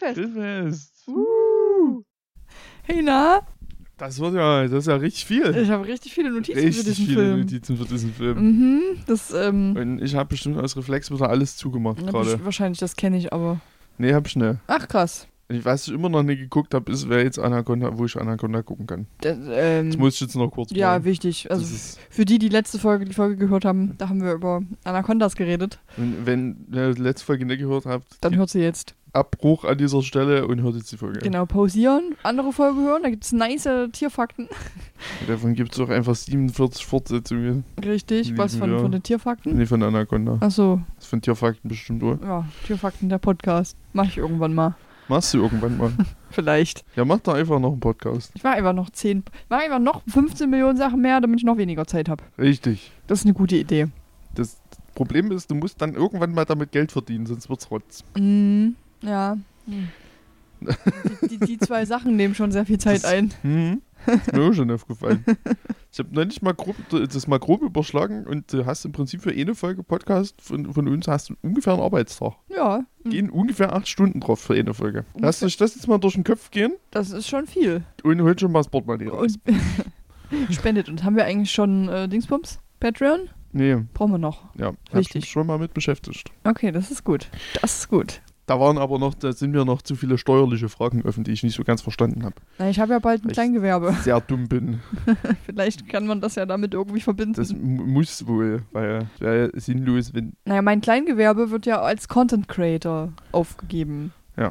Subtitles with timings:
[0.00, 0.34] Grillfest.
[0.34, 1.08] Grillfest.
[1.08, 2.02] Uh.
[2.82, 3.40] Hey, na?
[3.98, 5.54] Das wird ja, das ist ja richtig viel.
[5.56, 7.40] Ich habe richtig viele Notizen für richtig diesen viele Film.
[7.40, 8.38] Notizen für diesen Film.
[8.38, 12.42] Mhm, das, ähm, Und ich habe bestimmt aus Reflex wieder alles zugemacht gerade.
[12.42, 13.60] wahrscheinlich, das kenne ich aber.
[13.98, 14.56] Nee, hab ich nicht.
[14.66, 15.26] Ach, krass.
[15.48, 18.16] Ich weiß, was ich immer noch nicht geguckt habe, ist, wer jetzt Anaconda, wo ich
[18.16, 19.06] Anaconda gucken kann.
[19.20, 21.04] Das, ähm, Das muss ich jetzt noch kurz ja, machen.
[21.04, 21.50] wichtig.
[21.50, 21.66] Also
[22.08, 25.80] für die, die letzte Folge, die Folge gehört haben, da haben wir über Anacondas geredet.
[25.96, 28.94] wenn, wenn ihr die letzte Folge nicht gehört habt, Dann hört sie jetzt.
[29.12, 31.20] Abbruch an dieser Stelle und hört jetzt die Folge.
[31.20, 34.46] Genau, pausieren, andere Folge hören, da gibt es nice Tierfakten.
[34.46, 37.64] Und davon gibt es auch einfach 47 Fortsetzungen.
[37.84, 39.56] Richtig, was von, von den Tierfakten?
[39.56, 40.38] Nee, von Anaconda.
[40.40, 42.18] Achso, Das von Tierfakten bestimmt, oder?
[42.24, 43.76] ja, Tierfakten, der Podcast.
[43.92, 44.74] Mach ich irgendwann mal.
[45.08, 45.90] Machst du irgendwann mal.
[46.30, 46.84] Vielleicht.
[46.94, 48.30] ja, mach doch einfach noch einen Podcast.
[48.34, 51.44] Ich mache einfach noch 10, ich mache einfach noch 15 Millionen Sachen mehr, damit ich
[51.44, 52.22] noch weniger Zeit habe.
[52.38, 52.92] Richtig.
[53.08, 53.88] Das ist eine gute Idee.
[54.36, 54.60] Das
[54.94, 58.04] Problem ist, du musst dann irgendwann mal damit Geld verdienen, sonst wird's rotz.
[58.16, 59.36] Mhm, ja.
[59.66, 59.88] Hm.
[61.22, 63.32] Die, die, die zwei Sachen nehmen schon sehr viel Zeit Das- ein.
[63.42, 63.82] Hm?
[64.06, 65.22] Ist mir auch schon aufgefallen.
[65.92, 69.30] Ich habe neulich mal grob, das mal grob überschlagen und du hast im Prinzip für
[69.30, 72.32] eine Folge Podcast von, von uns hast du ungefähr einen Arbeitstag.
[72.48, 75.04] Ja, hm, Gehen ungefähr acht Stunden drauf für eine Folge.
[75.14, 75.46] Lass Ungefähr.
[75.48, 77.82] euch das jetzt mal durch den Kopf gehen das ist schon viel.
[78.02, 79.34] und holt schon mal das Portemonnaie raus.
[80.30, 80.88] Und spendet.
[80.88, 82.58] Und haben wir eigentlich schon äh, Dingsbums?
[82.80, 83.28] Patreon?
[83.52, 84.54] Nee, Brauchen wir noch.
[84.56, 85.28] ja, Richtig.
[85.28, 86.30] schon mal mit beschäftigt.
[86.44, 87.28] Okay, das ist gut.
[87.60, 88.22] Das ist gut.
[88.50, 91.44] Da waren aber noch, da sind mir noch zu viele steuerliche Fragen offen, die ich
[91.44, 92.34] nicht so ganz verstanden habe.
[92.68, 93.34] Ich habe ja bald ein Echt?
[93.34, 93.92] Kleingewerbe.
[94.02, 94.80] Sehr dumm bin.
[95.46, 97.34] Vielleicht kann man das ja damit irgendwie verbinden.
[97.34, 100.32] Das mu- muss wohl, weil es wäre ja sinnlos, wenn.
[100.46, 104.12] naja, mein Kleingewerbe wird ja als Content Creator aufgegeben.
[104.36, 104.50] Ja.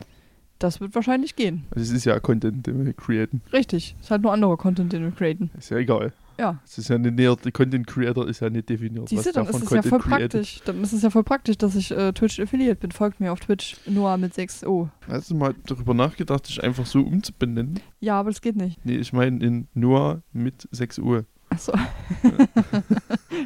[0.59, 1.65] Das wird wahrscheinlich gehen.
[1.71, 3.41] Also es ist ja Content, den wir createn.
[3.51, 3.97] Richtig.
[3.99, 5.51] Ist halt nur anderer Content, den wir createn.
[5.57, 6.13] Ist ja egal.
[6.39, 6.59] Ja.
[6.65, 9.09] Es ist ja nicht näher, der Content Creator ist ja nicht definiert.
[9.09, 10.31] Siehst du, dann ist es ja voll Content created.
[10.31, 10.61] praktisch.
[10.63, 12.91] Dann ist es ja voll praktisch, dass ich äh, Twitch Affiliate bin.
[12.91, 14.87] Folgt mir auf Twitch Noah mit 6O.
[15.07, 17.81] Hast du mal darüber nachgedacht, dich einfach so umzubenennen?
[17.99, 18.83] Ja, aber das geht nicht.
[18.85, 21.25] Nee, ich meine in Noah mit 6 Uhr.
[21.49, 21.73] Achso.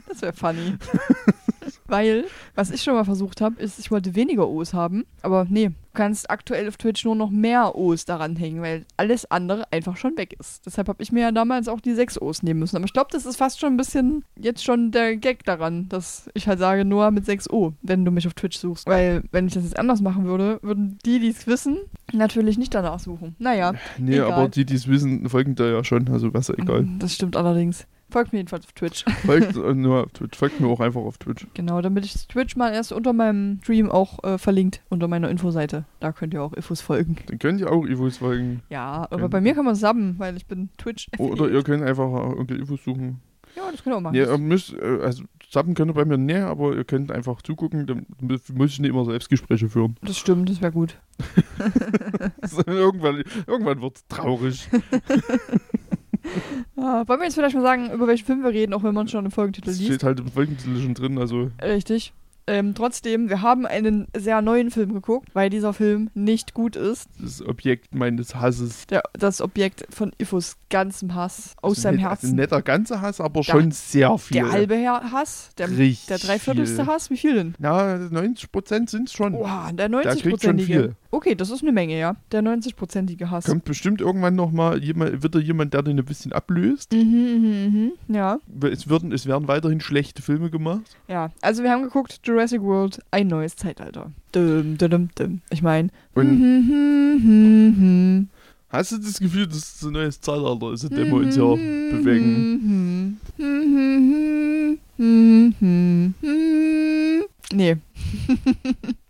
[0.07, 0.77] das wäre funny.
[1.87, 5.05] Weil, was ich schon mal versucht habe, ist, ich wollte weniger O's haben.
[5.21, 9.29] Aber nee, du kannst aktuell auf Twitch nur noch mehr O's daran hängen, weil alles
[9.29, 10.65] andere einfach schon weg ist.
[10.65, 12.77] Deshalb habe ich mir ja damals auch die 6 O's nehmen müssen.
[12.77, 16.29] Aber ich glaube, das ist fast schon ein bisschen jetzt schon der Gag daran, dass
[16.33, 18.87] ich halt sage, nur mit 6 O, wenn du mich auf Twitch suchst.
[18.87, 21.77] Weil, wenn ich das jetzt anders machen würde, würden die, die es wissen,
[22.13, 23.35] natürlich nicht danach suchen.
[23.39, 23.73] Naja.
[23.97, 24.31] Nee, Egal.
[24.31, 26.07] aber die, die es wissen, folgen da ja schon.
[26.09, 26.87] Also was egal.
[26.99, 27.85] Das stimmt allerdings.
[28.13, 29.03] Folgt mir jedenfalls auf Twitch.
[29.25, 30.37] Folgt, äh, nur auf Twitch.
[30.37, 31.47] Folgt mir auch einfach auf Twitch.
[31.55, 35.85] Genau, damit ich Twitch mal erst unter meinem Stream auch äh, verlinkt, unter meiner Infoseite.
[35.99, 37.17] Da könnt ihr auch Infos folgen.
[37.25, 38.61] Dann könnt ihr auch Evos folgen.
[38.69, 41.07] Ja, aber Können- bei mir kann man subben, weil ich bin Twitch.
[41.17, 43.19] Oder ihr könnt einfach Onkel Evos suchen.
[43.55, 44.15] Ja, das könnt ihr auch machen.
[44.15, 47.41] Ja, ihr müsst, äh, also zappen könnt ihr bei mir näher, aber ihr könnt einfach
[47.41, 47.85] zugucken.
[47.87, 49.95] Dann mu- muss ich nicht immer Selbstgespräche führen.
[50.01, 50.97] das stimmt, das wäre gut.
[52.67, 54.67] irgendwann irgendwann wird es traurig.
[56.75, 59.07] Ah, wollen wir jetzt vielleicht mal sagen, über welchen Film wir reden, auch wenn man
[59.07, 59.89] schon im Folgentitel Das liest?
[59.91, 61.17] steht halt im Folgentitel schon drin.
[61.17, 62.13] Also Richtig.
[62.45, 67.07] Ähm, trotzdem, wir haben einen sehr neuen Film geguckt, weil dieser Film nicht gut ist.
[67.21, 68.85] das Objekt meines Hasses.
[68.87, 72.25] Der, das Objekt von Ifus ganzem Hass aus Also seinem Herzen.
[72.25, 74.41] Also nicht der ganze Hass, aber Der- schon sehr viel.
[74.41, 76.85] der halbe Hass, der, Richtig der dreiviertelste.
[76.85, 77.55] Hass, wie viel denn?
[77.59, 79.35] Na, 90% sind es schon.
[79.35, 80.65] Oha, der Der kriegt schon 90-prozentige.
[80.65, 80.95] viel.
[81.13, 82.15] Okay, das ist eine Menge, ja.
[82.31, 83.45] Der 90-prozentige Hass.
[83.45, 86.91] Kommt bestimmt irgendwann nochmal jemand, wieder jemand, der den ein bisschen ablöst.
[86.91, 88.15] Mhm, mhm, mhm.
[88.15, 90.97] Ja, Es, würden, es werden weiterhin schlechte Filme gemacht.
[91.07, 91.29] ja.
[91.41, 94.11] Also wir haben geguckt, Jurassic World, ein neues Zeitalter.
[94.31, 95.41] Dum, dum, dum, dum.
[95.51, 95.89] Ich meine.
[96.15, 98.27] Und
[98.69, 101.43] hast du das Gefühl, dass es ein neues Zeitalter ist, in dem wir uns ja
[101.43, 103.19] bewegen?
[107.53, 107.77] Nee.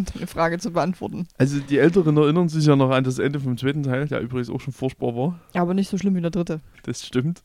[0.00, 1.26] um deine Frage zu beantworten.
[1.38, 4.50] Also die Älteren erinnern sich ja noch an das Ende vom zweiten Teil, der übrigens
[4.50, 5.40] auch schon furchtbar war.
[5.54, 6.60] Aber nicht so schlimm wie der dritte.
[6.84, 7.42] Das stimmt.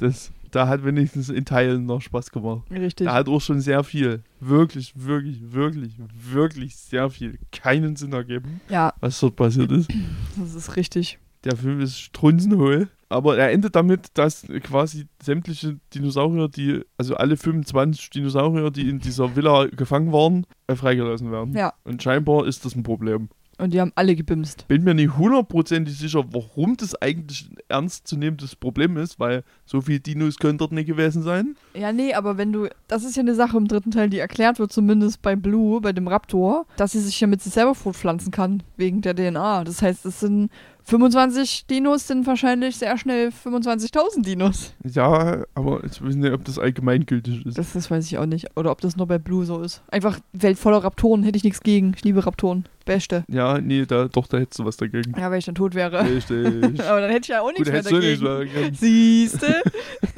[0.00, 2.62] Das, da hat wenigstens in Teilen noch Spaß gemacht.
[2.70, 3.06] Richtig.
[3.06, 8.60] Der hat auch schon sehr viel, wirklich, wirklich, wirklich, wirklich sehr viel keinen Sinn ergeben,
[8.68, 9.90] Ja, was dort passiert ist.
[10.36, 11.18] das ist richtig.
[11.44, 12.88] Der Film ist strunzenhohl.
[13.08, 19.00] Aber er endet damit, dass quasi sämtliche Dinosaurier, die, also alle 25 Dinosaurier, die in
[19.00, 21.54] dieser Villa gefangen waren, äh, freigelassen werden.
[21.54, 21.74] Ja.
[21.84, 23.28] Und scheinbar ist das ein Problem.
[23.58, 24.66] Und die haben alle gebimst.
[24.66, 30.00] Bin mir nicht hundertprozentig sicher, warum das eigentlich ein ernstzunehmendes Problem ist, weil so viele
[30.00, 31.54] Dinos können dort nicht gewesen sein.
[31.74, 32.68] Ja, nee, aber wenn du.
[32.88, 35.92] Das ist ja eine Sache im dritten Teil, die erklärt wird, zumindest bei Blue, bei
[35.92, 39.64] dem Raptor, dass sie sich ja mit sich selber fortpflanzen kann, wegen der DNA.
[39.64, 40.50] Das heißt, es sind
[40.84, 44.74] 25 Dinos sind wahrscheinlich sehr schnell 25.000 Dinos.
[44.84, 47.58] Ja, aber ich weiß nicht, ob das allgemeingültig ist.
[47.58, 48.56] Das, das weiß ich auch nicht.
[48.56, 49.82] Oder ob das nur bei Blue so ist.
[49.90, 51.92] Einfach Welt voller Raptoren, hätte ich nichts gegen.
[51.96, 52.66] Ich liebe Raptoren.
[52.84, 53.24] Beste.
[53.28, 55.14] Ja, nee, da, doch, da hättest du was dagegen.
[55.16, 56.04] Ja, wenn ich dann tot wäre.
[56.04, 56.46] Richtig.
[56.80, 58.74] Aber dann hätte ich ja auch nichts Gut, mehr dagegen.
[58.74, 59.62] Siehste?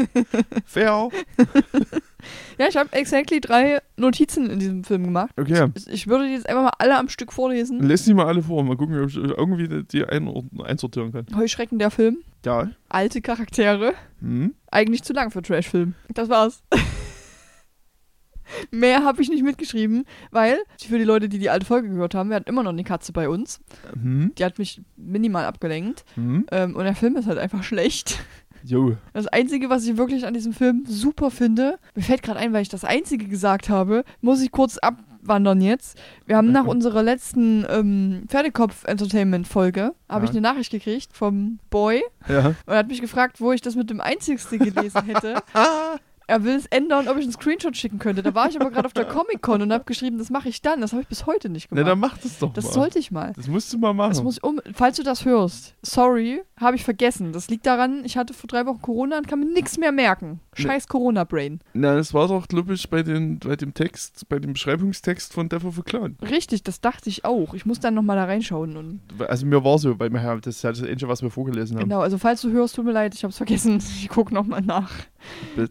[0.64, 1.08] Fair.
[2.59, 5.31] ja, ich habe exactly drei Notizen in diesem Film gemacht.
[5.39, 5.69] Okay.
[5.75, 7.81] Ich- Ich würde die jetzt einfach mal alle am Stück vorlesen.
[7.83, 8.62] Lass die mal alle vor.
[8.65, 11.27] Mal gucken, ob ich irgendwie die- einsortieren kann.
[11.37, 12.19] Heuschrecken der Film.
[12.45, 12.71] Ja.
[12.89, 13.95] Alte Charaktere.
[14.21, 14.55] Hm?
[14.71, 15.95] Eigentlich zu lang für Trashfilm.
[16.12, 16.62] Das war's.
[18.71, 22.29] Mehr habe ich nicht mitgeschrieben, weil für die Leute, die die alte Folge gehört haben,
[22.29, 23.61] wir hatten immer noch eine Katze bei uns.
[23.95, 24.33] Hm?
[24.37, 26.05] Die hat mich minimal abgelenkt.
[26.15, 26.45] Hm?
[26.53, 28.19] Ähm, und der Film ist halt einfach schlecht.
[28.66, 28.96] Jo.
[29.12, 32.62] Das Einzige, was ich wirklich an diesem Film super finde, mir fällt gerade ein, weil
[32.62, 35.99] ich das Einzige gesagt habe, muss ich kurz abwandern jetzt.
[36.26, 40.31] Wir haben nach unserer letzten ähm, Pferdekopf-Entertainment-Folge, habe Ja.
[40.31, 42.49] ich eine Nachricht gekriegt vom Boy Ja.
[42.49, 45.34] und er hat mich gefragt, wo ich das mit dem Einzigste gelesen hätte.
[46.26, 48.23] Er will es ändern, ob ich einen Screenshot schicken könnte.
[48.23, 50.81] Da war ich aber gerade auf der Comic-Con und habe geschrieben, das mache ich dann.
[50.81, 51.91] Das habe ich bis heute nicht Na, gemacht.
[51.93, 52.73] dann mach das doch das mal.
[52.73, 53.32] sollte ich mal.
[53.37, 54.11] Das musst du mal machen.
[54.11, 57.32] Das muss ich um, falls du das hörst, sorry, habe ich vergessen.
[57.32, 60.41] Das liegt daran, ich hatte vor drei Wochen Corona und kann mir nichts mehr merken.
[60.55, 61.61] Scheiß Corona-Brain.
[61.75, 65.49] Na, das war doch, glaube ich, bei, den, bei dem Text, bei dem Beschreibungstext von
[65.49, 66.17] Death of a Clown.
[66.23, 67.55] Richtig, das dachte ich auch.
[67.55, 68.77] Ich muss dann nochmal da reinschauen.
[68.77, 71.31] Und Also mir war so, weil wir haben, das ist ja das Einzige, was wir
[71.31, 71.85] vorgelesen haben.
[71.88, 73.77] genau, also falls du hörst, tut mir leid, ich habe es vergessen.
[73.79, 74.91] Ich gucke nochmal nach.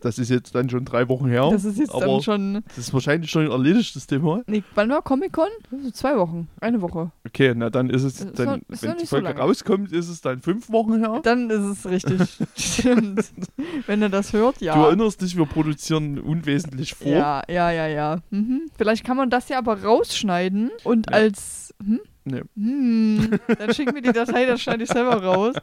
[0.02, 1.50] Das ist jetzt dann schon drei Wochen her.
[1.52, 2.64] das ist jetzt aber dann schon.
[2.68, 4.42] das ist wahrscheinlich schon erledigt, das Thema.
[4.48, 5.48] Nee, wann war Comic-Con?
[5.84, 6.48] So zwei Wochen.
[6.60, 7.12] Eine Woche.
[7.28, 9.40] Okay, na dann ist es, Ist dann, noch- ist wenn die so Folge lange.
[9.40, 11.20] rauskommt, ist es dann fünf Wochen her.
[11.24, 12.38] Dann ist es richtig.
[12.56, 13.32] Stimmt.
[13.88, 14.76] Wenn er das hört, ja.
[14.76, 17.08] Du erinnerst dich, wir produzieren unwesentlich vor.
[17.12, 18.18] Ja, ja, ja, ja.
[18.30, 18.64] Mhm.
[18.78, 21.16] Vielleicht kann man das ja aber rausschneiden und Ja.
[21.18, 21.74] als.
[21.84, 22.00] Hm?
[22.26, 22.42] Nee.
[22.56, 23.40] Hm.
[23.58, 25.56] Dann schick mir die Datei, dann schneide ich selber raus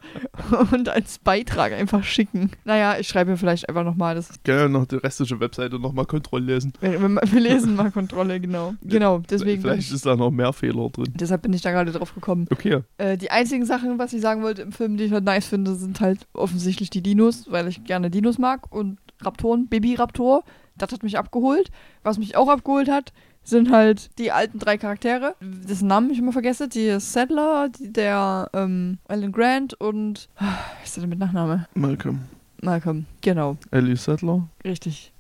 [0.73, 2.51] und als Beitrag einfach schicken.
[2.65, 4.15] Naja, ich schreibe mir vielleicht einfach nochmal.
[4.15, 6.73] Das ja noch die restliche Webseite nochmal Kontroll lesen.
[6.81, 8.75] wir, wir wir lesen mal Kontrolle, genau.
[8.83, 9.63] Genau, deswegen.
[9.63, 11.13] Vielleicht ich, ist da noch mehr Fehler drin.
[11.15, 12.47] deshalb bin ich da gerade drauf gekommen.
[12.51, 12.81] Okay.
[12.99, 15.75] Äh, die einzigen Sachen, was ich sagen wollte im Film, die ich halt nice finde,
[15.75, 20.45] sind halt offensichtlich die Dinos, weil ich gerne Dinos mag und Raptoren, Baby-Raptor.
[20.77, 21.71] Das hat mich abgeholt.
[22.03, 23.13] Was mich auch abgeholt hat,
[23.43, 26.69] sind halt die alten drei Charaktere, dessen Namen ich immer vergesse.
[26.69, 30.29] Die Settler, die, der ähm, Alan Grant und.
[30.37, 31.67] ah, Was ist der denn mit Nachname?
[31.75, 32.21] Malcolm.
[32.63, 33.07] Malcolm.
[33.23, 34.47] Genau, Ellie Settler.
[34.65, 35.13] richtig.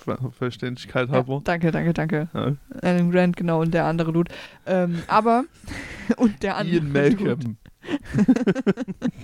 [0.00, 1.40] Ver- Verständlichkeit Ja, halber.
[1.42, 2.28] danke, danke, danke.
[2.32, 2.52] Ja.
[2.82, 4.30] Alan Grant, genau, und der andere Dude.
[4.64, 5.42] Ähm, aber.
[6.18, 6.76] und der andere.
[6.76, 6.92] Ian.
[6.92, 7.56] Malcolm.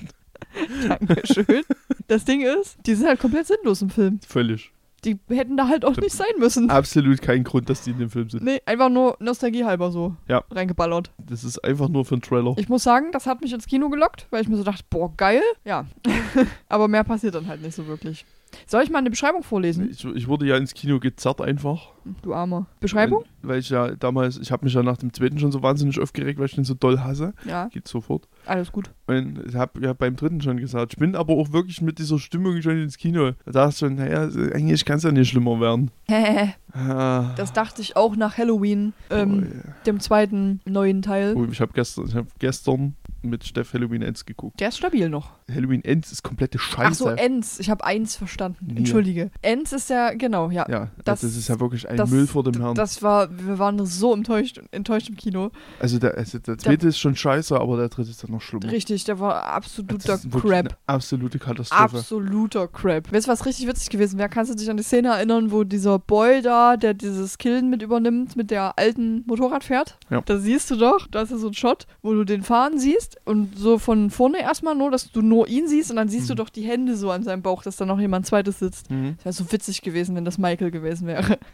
[0.88, 1.62] Dankeschön.
[2.08, 4.19] Das Ding ist, die sind halt komplett sinnlos im Film.
[4.26, 4.73] Völlig.
[5.04, 6.70] Die hätten da halt auch nicht sein müssen.
[6.70, 8.42] Absolut kein Grund, dass die in dem Film sind.
[8.42, 10.42] Nee, einfach nur Nostalgie halber so Ja.
[10.50, 11.10] reingeballert.
[11.18, 12.54] Das ist einfach nur für einen Trailer.
[12.56, 15.12] Ich muss sagen, das hat mich ins Kino gelockt, weil ich mir so dachte, boah,
[15.16, 15.42] geil.
[15.64, 15.86] Ja.
[16.68, 18.24] Aber mehr passiert dann halt nicht so wirklich.
[18.66, 19.90] Soll ich mal eine Beschreibung vorlesen?
[19.90, 21.90] Ich, ich wurde ja ins Kino gezerrt einfach.
[22.22, 22.66] Du Armer.
[22.80, 23.24] Beschreibung?
[23.42, 25.98] Weil, weil ich ja damals, ich habe mich ja nach dem zweiten schon so wahnsinnig
[26.00, 27.32] aufgeregt, weil ich den so doll hasse.
[27.46, 28.28] Ja, Geht sofort.
[28.46, 28.90] alles gut.
[29.06, 32.18] Und ich habe ja beim dritten schon gesagt, ich bin aber auch wirklich mit dieser
[32.18, 33.32] Stimmung schon ins Kino.
[33.44, 35.90] Da dachte ich schon, naja, eigentlich kann es ja nicht schlimmer werden.
[36.76, 37.34] Ah.
[37.37, 39.75] Das dachte ich auch nach Halloween, ähm, oh, ja.
[39.87, 41.34] dem zweiten neuen Teil.
[41.37, 44.61] oh, ich habe gestern, ich hab gestern mit Steff Halloween Ends geguckt.
[44.61, 45.31] Der ist stabil noch.
[45.52, 46.87] Halloween Ends ist komplette Scheiße.
[46.88, 47.59] Ach so, Ends.
[47.61, 48.66] Ich habe eins verstanden.
[48.69, 48.78] Nee.
[48.78, 49.31] Entschuldige.
[49.43, 50.66] Ends ist ja, genau, ja.
[50.71, 52.75] ja, das- das, ist ja wirklich ein das- Müll vor dem Herrn.
[52.75, 55.50] Das war, wir waren so enttäuscht, enttäuscht im Kino.
[55.81, 58.71] also, der, also der zweite ist schon scheiße, aber der dritte ist dann noch schlimmer.
[58.71, 60.76] Richtig, der war absoluter Crap.
[60.87, 61.83] Absolute Katastrophe.
[61.99, 63.12] Absoluter Crap.
[63.12, 64.28] Weißt du, was richtig witzig gewesen wäre?
[64.28, 67.83] Kannst du dich an die Szene erinnern, wo dieser Boy da, der dieses Killen mit
[67.83, 69.99] übernimmt, mit der alten Motorrad fährt?
[70.11, 70.21] Ja.
[70.23, 73.13] Da siehst du doch, da ist ja so ein Shot, wo du den fahren siehst
[73.25, 76.35] und so von vorne erstmal nur, dass du nur ihn siehst und dann siehst du
[76.35, 76.38] Mhm.
[76.38, 78.90] doch die Hände so an seinem Bauch, dass da noch jemand zweites sitzt.
[78.90, 79.14] Mhm.
[79.16, 81.38] Das wäre so witzig gewesen, wenn das Michael gewesen wäre.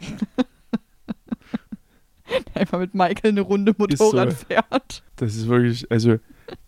[2.53, 4.45] Einfach mit Michael eine Runde Motorrad so.
[4.45, 5.03] fährt.
[5.17, 6.17] Das ist wirklich, also,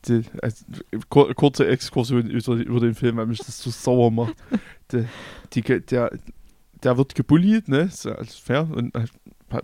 [0.07, 0.65] die, also
[1.09, 4.35] kur kurze Exkursion über, über den Film, weil mich das so sauer macht.
[4.91, 5.05] Die,
[5.53, 6.11] die, der,
[6.83, 9.11] der wird gebullied, ne, ist alles fair, und hat-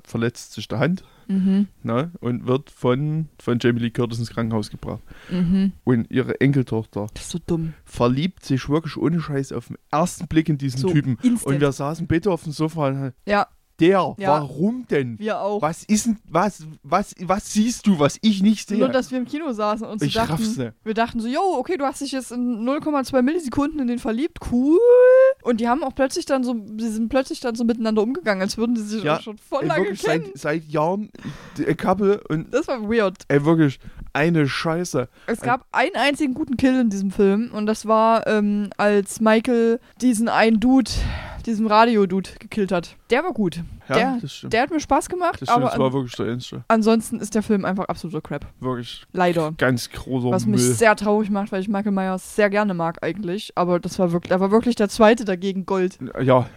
[0.03, 1.67] verletzt sich der Hand, Mhm.
[1.83, 5.01] ne, und wird von, von Jamie Lee Curtis ins Krankenhaus gebracht.
[5.29, 5.73] Mhm.
[5.83, 7.37] Und ihre Enkeltochter so
[7.85, 11.19] verliebt sich wirklich ohne Scheiß auf den ersten Blick in diesen So Typen.
[11.21, 11.45] instant.
[11.55, 13.47] Und wir saßen bitte auf dem Sofa und Ja,
[13.79, 14.29] der, Ja.
[14.29, 15.17] warum denn?
[15.19, 15.61] wir auch.
[15.61, 18.77] Was ist denn, was, was, was siehst du, was ich nicht sehe?
[18.79, 20.73] Nur, dass wir im Kino saßen und so ich raff's dachten, nicht.
[20.83, 24.39] wir dachten so, yo, okay, du hast dich jetzt in 0,2 Millisekunden in den verliebt,
[24.51, 24.77] cool.
[25.43, 28.57] Und die haben auch plötzlich dann so, sie sind plötzlich dann so miteinander umgegangen, als
[28.57, 30.25] würden sie sich Ja, schon voll Ey, lange wirklich kennen.
[30.35, 31.09] seit, seit Jahren
[31.57, 33.15] die Couple und Das war weird.
[33.29, 33.79] ey, wirklich
[34.19, 35.07] eine Scheiße.
[35.27, 39.79] Es gab einen einzigen guten Kill in diesem Film und das war, ähm, als Michael
[40.01, 40.91] diesen einen Dude,
[41.45, 42.97] diesen Radio-Dude gekillt hat.
[43.09, 43.63] Der war gut.
[43.87, 44.53] Ja, Der- das stimmt.
[44.53, 46.63] Der hat mir Spaß gemacht, das stimmt, aber das war wirklich der Ernste.
[46.67, 48.45] ansonsten ist der Film einfach absoluter Crap.
[48.59, 49.53] Wirklich Leider.
[49.57, 50.73] ganz großer Was mich Müll.
[50.73, 53.53] sehr traurig macht, weil ich Michael Myers sehr gerne mag eigentlich.
[53.55, 55.97] Aber das war wirklich, da war wirklich der zweite dagegen Gold.
[56.21, 56.47] Ja,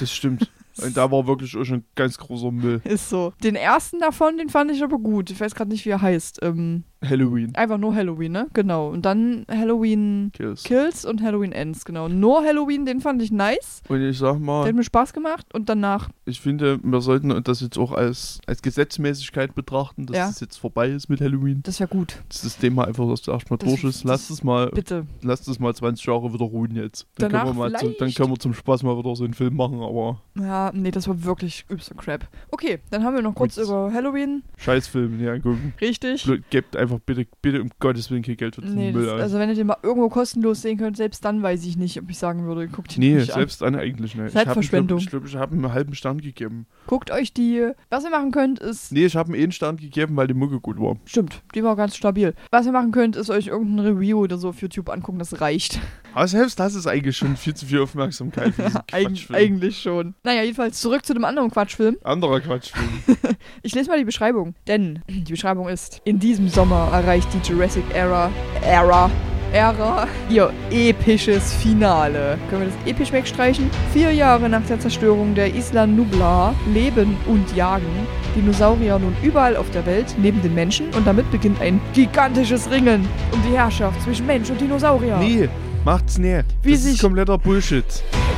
[0.00, 0.50] das stimmt.
[0.82, 2.82] Und da war wirklich auch schon ganz großer Müll.
[2.84, 3.32] Ist so.
[3.42, 5.30] Den ersten davon, den fand ich aber gut.
[5.30, 6.40] Ich weiß gerade nicht, wie er heißt.
[6.42, 7.54] Ähm, Halloween.
[7.54, 8.46] einfach nur Halloween, ne?
[8.54, 8.88] Genau.
[8.88, 10.62] Und dann Halloween Kills.
[10.64, 12.08] Kills und Halloween Ends, genau.
[12.08, 13.82] Nur Halloween, den fand ich nice.
[13.88, 15.46] Und ich sag Der mal, hat mir Spaß gemacht.
[15.54, 20.26] Und danach, ich finde, wir sollten das jetzt auch als, als Gesetzmäßigkeit betrachten, dass Ja.
[20.28, 21.60] das jetzt vorbei ist mit Halloween.
[21.64, 22.22] das wäre gut.
[22.28, 24.04] Dass das Thema einfach das erstmal Das- durch ist.
[24.04, 25.06] Lass das- es mal, Bitte.
[25.22, 27.06] lass es mal 20 Jahre wieder ruhen jetzt.
[27.18, 29.34] Dann, Danach können wir, mal zu, dann können wir zum Spaß mal wieder so einen
[29.34, 32.26] Film machen, aber Ja, nee, das war wirklich übster Crap.
[32.50, 34.42] Okay, dann haben wir noch kurz über Halloween.
[34.56, 35.74] Scheißfilm nicht angucken.
[35.80, 36.28] Richtig.
[36.50, 39.38] Gebt einfach bitte, bitte um Gottes Willen kein Geld für diesen Nee, Müll das, also
[39.38, 42.18] wenn ihr den mal irgendwo kostenlos sehen könnt, selbst dann weiß ich nicht, ob ich
[42.18, 43.40] sagen würde, guckt ihn Nee, nicht an.
[43.40, 44.32] selbst dann eigentlich nicht.
[44.32, 44.98] Zeitverschwendung.
[44.98, 46.66] Ich glaube, ich, glaub, ich habe einen halben Stern gegeben.
[46.86, 47.70] Guckt euch die.
[47.90, 48.92] Was ihr machen könnt, ist.
[48.92, 50.96] Nee, ich habe einen Stern gegeben, weil die Mucke gut war.
[51.04, 52.34] Stimmt, die war ganz stabil.
[52.50, 55.80] Was ihr machen könnt, ist euch irgendein Review oder so auf YouTube angucken, das reicht.
[56.14, 60.14] Aber selbst das ist eigentlich schon viel zu viel Aufmerksamkeit für diesen Eig eigentlich schon.
[60.22, 61.96] Naja, jedenfalls zurück zu dem anderen Quatschfilm.
[62.04, 62.88] Anderer Quatschfilm.
[63.62, 64.54] Ich lese mal die Beschreibung.
[64.66, 68.30] Denn die Beschreibung ist: In diesem Sommer erreicht die Jurassic Era.
[68.64, 69.10] Era.
[69.52, 72.36] Ära ihr episches Finale.
[72.50, 73.70] Können wir das episch wegstreichen?
[73.92, 77.86] Vier Jahre nach der Zerstörung der Isla Nublar leben und jagen
[78.34, 83.08] Dinosaurier nun überall auf der Welt neben den Menschen und damit beginnt ein gigantisches Ringen
[83.32, 85.16] um die Herrschaft zwischen Mensch und Dinosaurier.
[85.18, 85.48] Nee,
[85.84, 86.18] macht's.
[86.20, 87.84] Wie das sich- ist kompletter Bullshit.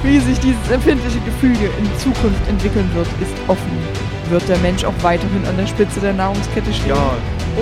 [0.02, 3.72] Wie sich dieses empfindliche Gefüge in Zukunft entwickeln wird, ist offen.
[4.28, 6.90] Wird der Mensch auch weiterhin an der Spitze der Nahrungskette stehen?
[6.90, 7.12] Ja,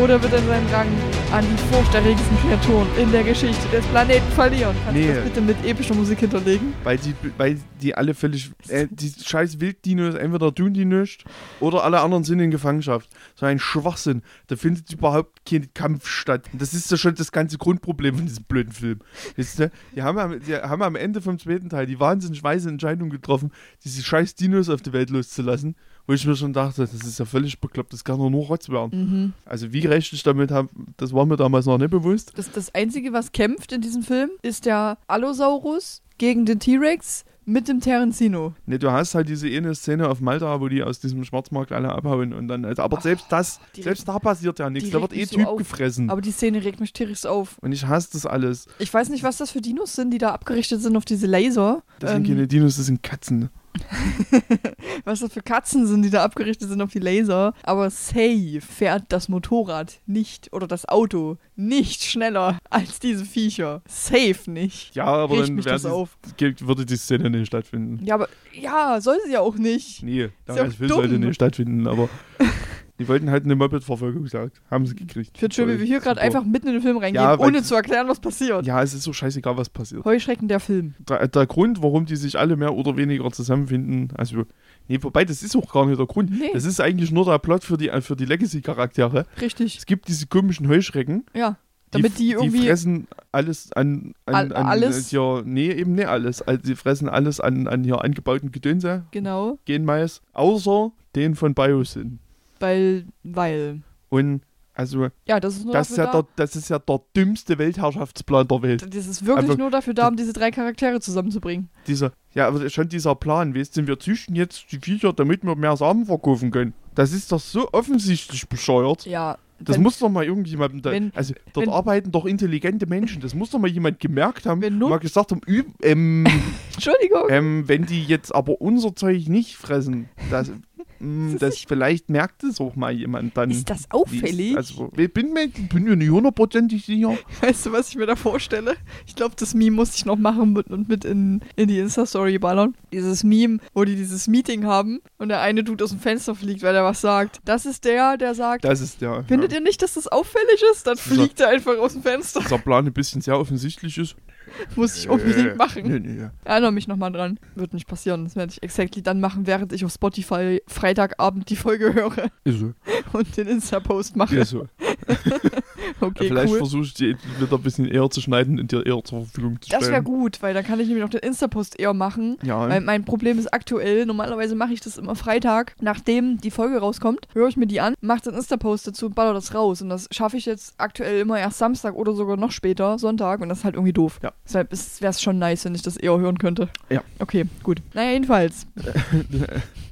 [0.02, 0.86] Oder wird er seinen Rang
[1.32, 4.76] an die furchterregendsten Kreaturen in der Geschichte des Planeten verlieren?
[4.84, 5.06] Kannst Nee.
[5.06, 6.74] du das bitte mit epischer Musik hinterlegen?
[6.84, 8.50] weil die, weil die alle völlig.
[8.68, 11.24] Äh, die scheiß Wilddinos, entweder tun die nichts
[11.60, 13.08] oder alle anderen sind in Gefangenschaft.
[13.36, 14.22] So ein Schwachsinn.
[14.48, 16.44] Da findet überhaupt kein Kampf statt.
[16.52, 19.00] Das ist ja schon das ganze Grundproblem von diesem blöden Film.
[19.36, 19.70] Weißt du?
[19.94, 23.50] Die haben, am- die haben am Ende vom zweiten Teil die wahnsinnig weise Entscheidung getroffen,
[23.84, 25.74] diese scheiß Dinos auf die Welt loszulassen.
[26.06, 28.68] Wo ich mir schon dachte, das ist ja völlig bekloppt, das kann doch nur Rotz
[28.68, 28.90] werden.
[29.10, 29.32] Mhm.
[29.44, 32.32] Also wie recht ich damit habe, das war mir damals noch nicht bewusst.
[32.36, 37.68] Das, das Einzige, was kämpft in diesem Film, ist der Allosaurus gegen den T-Rex mit
[37.68, 38.54] dem Terenzino.
[38.66, 41.90] Ne, du hast halt diese eine Szene auf Malta, wo die aus diesem Schwarzmarkt alle
[41.92, 45.24] abhauen und dann, also, aber selbst das, selbst da passiert ja nichts, da wird eh
[45.26, 45.58] so Typ auf.
[45.58, 46.10] gefressen.
[46.10, 47.58] Aber die Szene regt mich tierisch auf.
[47.60, 48.66] und ich hasse das alles.
[48.80, 51.82] Ich weiß nicht, was das für Dinos sind, die da abgerichtet sind auf diese Laser.
[52.00, 53.48] Das sind Ähm, keine Dinos, das sind Katzen.
[55.04, 57.54] was das für Katzen sind, die da abgerichtet sind auf die Laser.
[57.62, 63.82] Aber safe fährt das Motorrad nicht oder das Auto nicht schneller als diese Viecher.
[63.88, 64.94] Safe nicht.
[64.94, 66.16] Ja, aber Riecht dann mich das die, auf.
[66.38, 68.04] würde die Szene nicht stattfinden.
[68.04, 70.02] Ja, aber ja, soll sie ja auch nicht.
[70.02, 72.08] Nee, ja der auch Film sollte nicht stattfinden, aber
[72.98, 74.60] die wollten halt eine Moped-Verfolgung gesagt.
[74.70, 75.32] Haben sie gekriegt.
[75.34, 77.62] Ich finde schön, wie wir hier gerade einfach mitten in den Film reingehen, Ja, ohne
[77.62, 78.64] zu erklären, was passiert.
[78.66, 80.04] Ja, es ist so scheißegal, was passiert.
[80.04, 80.94] Heuschrecken der Film.
[81.08, 84.44] Der, der Grund, warum die sich alle mehr oder weniger zusammenfinden, also,
[84.88, 86.30] nee, wobei, das ist auch gar nicht der Grund.
[86.30, 86.50] Nee.
[86.54, 89.26] Das ist eigentlich nur der Plot für die, äh, für die Legacy-Charaktere.
[89.40, 89.76] Richtig.
[89.78, 91.56] Es gibt diese komischen Heuschrecken, Ja.
[91.92, 92.66] Damit die die irgendwie.
[92.66, 95.12] fressen alles an, an, All- an alles?
[95.12, 96.42] Äh, ja, nee, eben nicht alles.
[96.42, 99.58] Also die fressen alles an, an hier angebauten Gedönse, genau.
[99.66, 102.18] Genmais, außer den von Biosyn.
[102.60, 103.06] Weil.
[103.22, 103.82] Weil.
[104.08, 104.42] Und
[104.74, 106.22] also, Ja, das ist nur das ist, dafür ja da.
[106.22, 108.94] der, das ist ja der dümmste Weltherrschaftsplan der Welt.
[108.94, 111.70] Das ist wirklich Aber- nur dafür da, um diese drei Charaktere zusammenzubringen.
[111.86, 115.56] Dieser, ja, aber schon dieser Plan, weißt du, wir züchten jetzt die Viecher, damit wir
[115.56, 116.74] mehr Samen verkaufen können.
[116.94, 119.06] Das ist doch so offensichtlich bescheuert.
[119.06, 119.38] Ja.
[119.58, 123.22] Das wenn, muss doch mal irgendjemand, da, wenn- also dort wenn- arbeiten doch intelligente Menschen,
[123.22, 126.26] das muss doch mal jemand gemerkt haben, Wenn nur- mal gesagt haben, üb, ähm,
[126.74, 127.22] Entschuldigung.
[127.30, 130.52] ähm, wenn die jetzt aber unser Zeug nicht fressen, das,
[131.00, 133.50] mh, ist das vielleicht merkt es auch mal jemand dann.
[133.50, 134.56] ist das auffällig?
[134.56, 137.16] Also, ich bin mir, bin mir nicht hundertprozentig sicher.
[137.40, 138.74] Weißt du, was ich mir da vorstelle?
[139.06, 142.38] Ich glaube, das Meme muss ich noch machen mit- und mit in, in die Insta-Story
[142.38, 142.74] ballern.
[142.92, 146.62] Dieses Meme, wo die dieses Meeting haben und der eine Dude aus dem Fenster fliegt,
[146.62, 147.40] weil er was sagt.
[147.44, 149.24] Das ist der, der sagt, Das ist der.
[149.24, 150.86] findet ja, ihr nicht, dass das auffällig ist?
[150.86, 152.40] Dann fliegt er einfach aus dem Fenster.
[152.40, 154.16] dieser Plan ein bisschen sehr offensichtlich ist.
[154.76, 155.82] Muss ich unbedingt machen.
[155.84, 156.30] Nee, nee, ja.
[156.44, 157.38] Erinnere mich nochmal dran.
[157.54, 158.24] Wird nicht passieren.
[158.24, 162.60] Das werde ich exactly dann machen, während ich auf Spotify Freitagabend die Folge höre Ist
[162.60, 162.72] so.
[163.12, 164.36] und den Insta-Post mache.
[164.36, 164.66] Ist so.
[166.00, 166.58] okay, Vielleicht cool.
[166.58, 169.68] versuche ich die wieder ein bisschen eher zu schneiden und dir eher zur Verfügung zu
[169.70, 170.04] Das wäre stellen.
[170.04, 172.38] gut, weil dann kann ich nämlich noch den Insta-Post eher machen.
[172.42, 176.78] Ja, Weil mein Problem ist aktuell, normalerweise mache ich das immer Freitag, nachdem die Folge
[176.78, 179.82] rauskommt, höre ich mir die an, mache den Insta-Post dazu und baller das raus.
[179.82, 183.40] Und das schaffe ich jetzt aktuell immer erst Samstag oder sogar noch später, Sonntag.
[183.40, 184.18] Und das ist halt irgendwie doof.
[184.22, 184.32] Ja.
[184.46, 186.68] Deshalb wäre es schon nice, wenn ich das eher hören könnte.
[186.90, 187.02] Ja.
[187.18, 187.78] Okay, gut.
[187.94, 188.66] Naja, jedenfalls.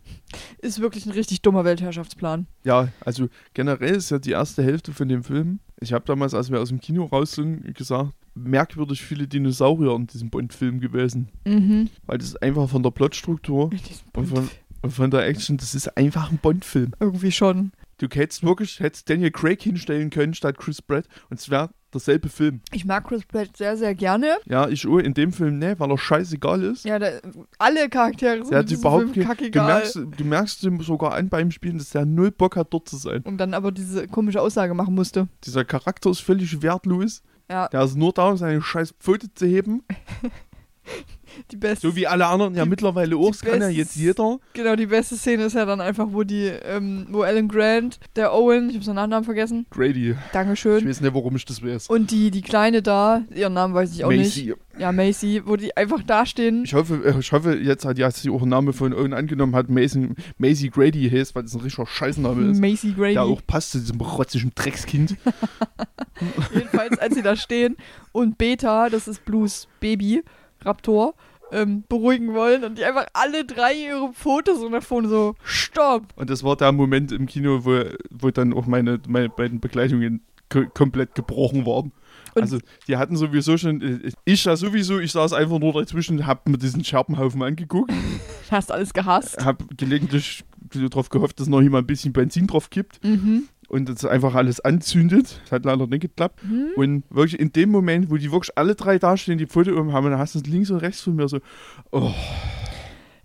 [0.59, 2.47] ist wirklich ein richtig dummer Weltherrschaftsplan.
[2.65, 5.61] ja, also generell ist ja die erste Hälfte von dem Film.
[5.81, 10.07] Ich habe damals, als wir aus dem Kino raus sind, gesagt, merkwürdig viele Dinosaurier in
[10.07, 11.29] diesem Bond-Film gewesen.
[11.45, 11.91] Mhm.
[12.07, 13.71] Weil das ist einfach von der Plotstruktur
[14.15, 14.51] und von,
[14.83, 16.93] und von der Action, das ist einfach ein Bond-Film.
[17.01, 17.73] Irgendwie schon.
[17.99, 22.29] Du hättest wirklich, hättest Daniel Craig hinstellen können statt Chris Pratt und es wäre derselbe
[22.29, 22.61] Film.
[22.73, 24.37] Ich mag Chris Pratt sehr, sehr gerne.
[24.47, 26.85] Ja, ich auch in dem Film, ne, weil er scheißegal ist.
[26.85, 27.09] Ja, da,
[27.59, 29.67] alle Charaktere sind Der hat überhaupt Film ke- du kackegal.
[29.67, 32.97] merkst, du merkst ihm sogar an beim Spielen, dass der null Bock hat, dort zu
[32.97, 33.23] sein.
[33.23, 35.29] Und dann aber diese komische Aussage machen musste.
[35.45, 37.23] Dieser Charakter ist völlig wertlos.
[37.51, 39.83] Ja, Der ist nur da, um seine scheiß Pfote zu heben.
[41.51, 41.89] die beste.
[41.89, 43.29] So wie alle anderen ja Die- mittlerweile auch.
[43.31, 44.39] Das kann ja jetzt jeder.
[44.53, 48.33] Genau, die beste Szene ist ja dann einfach, wo die, ähm, wo Alan Grant, der
[48.35, 50.11] Owen, ich habe seinen Nachnamen vergessen, Grady.
[50.13, 50.87] Ich Dankeschön.
[50.89, 51.89] weiß nicht, warum ich das weiß.
[51.89, 54.37] Und die, die Kleine da, ihren Namen weiß ich auch nicht.
[54.37, 54.55] Macy.
[54.77, 56.65] Ja, Macy, wo die einfach dastehen.
[56.65, 59.55] Ich hoffe, äh, ich hoffe, jetzt hat ja sie auch einen Namen von Owen angenommen
[59.55, 62.61] hat, Macy, Macy Grady heißt, weil das ein richtiger Scheißname ist.
[62.61, 63.13] Macy Grady.
[63.15, 65.15] Der auch passt zu diesem rotzigen Dreckskind.
[66.55, 67.77] Jedenfalls, als sie da stehen
[68.13, 70.23] und Beta, das ist Blues Baby,
[70.63, 71.15] Raptor,
[71.55, 76.09] ähm, beruhigen wollen und die einfach alle drei ihre Fotos so nach vorne so, stopp.
[76.17, 80.21] Und das war der Moment im Kino, wo, wo dann auch meine, meine beiden Begleitungen
[80.51, 81.93] ko komplett gebrochen waren.
[82.35, 82.59] Und- also
[82.89, 86.59] die hatten sowieso schon, äh, ich ja sowieso, ich saß einfach nur dazwischen, hab mir
[86.59, 87.93] diesen Scherbenhaufen angeguckt,
[88.51, 89.43] Hast alles gehasst.
[89.45, 90.45] hab gelegentlich
[90.75, 93.45] darauf gehofft, dass noch jemand ein bisschen Benzin drauf kippt Mhm.
[93.69, 95.41] Und das einfach alles anzündet.
[95.45, 96.43] Das hat leider nicht geklappt.
[96.43, 96.71] Hm?
[96.77, 100.11] Und wirklich in dem Moment, wo die wirklich alle drei dastehen, die Foto um haben,
[100.11, 101.41] dann hast du links und rechts von mir so,
[101.91, 102.13] oh.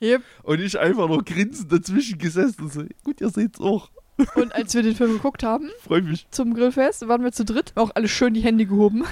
[0.02, 0.22] Yep.
[0.44, 3.90] Und ich einfach nur grinsend dazwischen gesessen und so, gut, ihr seht's auch.
[4.36, 6.28] Und als wir den Film geguckt haben, Freu mich.
[6.30, 9.06] zum Grillfest, waren wir zu dritt, auch alle schön die Hände gehoben,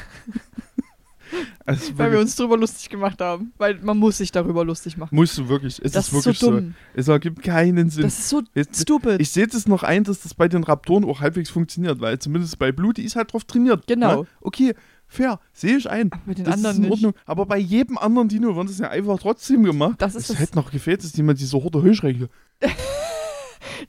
[1.65, 3.51] Also weil wir uns drüber lustig gemacht haben.
[3.57, 5.15] Weil man muss sich darüber lustig machen.
[5.15, 5.79] musst du wirklich.
[5.83, 6.73] Es das ist wirklich so dumm.
[6.93, 8.03] Es ergibt keinen Sinn.
[8.03, 9.19] Das ist so Jetzt- stupid.
[9.19, 12.57] ich sehe das noch ein, dass das bei den Raptoren auch halbwegs funktioniert, weil zumindest
[12.59, 13.85] bei Blue, die ist halt drauf trainiert.
[13.87, 14.21] Genau.
[14.23, 14.27] Ne?
[14.41, 14.73] Okay,
[15.07, 16.09] fair, sehe ich ein.
[16.25, 16.91] Mit den das anderen ist in nicht.
[16.93, 17.13] Ordnung.
[17.25, 19.95] Aber bei jedem anderen Dino wird das ja einfach trotzdem gemacht.
[20.01, 22.29] Das ist es das- hätte noch gefehlt, dass jemand diese Horde Heuschrecke.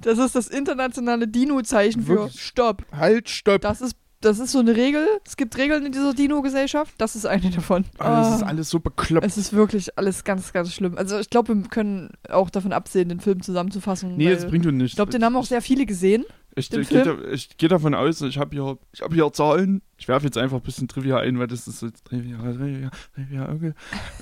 [0.01, 2.29] Das ist das internationale Dino-Zeichen für?
[2.37, 2.85] Stopp.
[2.92, 3.62] Halt, stopp.
[3.62, 5.07] Das ist, das ist so eine Regel.
[5.24, 6.94] Es gibt Regeln in dieser Dino-Gesellschaft.
[6.98, 7.85] Das ist eine davon.
[7.98, 8.46] Das ist Ah.
[8.46, 9.24] alles so bekloppt.
[9.26, 10.98] Es ist wirklich alles ganz, ganz schlimm.
[10.98, 14.16] Also ich glaube, wir können auch davon absehen, den Film zusammenzufassen.
[14.16, 14.92] Nee, das bringt uns nichts.
[14.92, 16.24] ich glaube, den haben auch sehr viele gesehen.
[16.57, 19.81] Ich, ich, ich gehe davon aus, ich habe hier, ich hab hier Zahlen.
[19.96, 23.48] Ich werfe jetzt einfach ein bisschen Trivia ein, weil das ist so Trivia, Trivia, Trivia,
[23.52, 23.72] okay.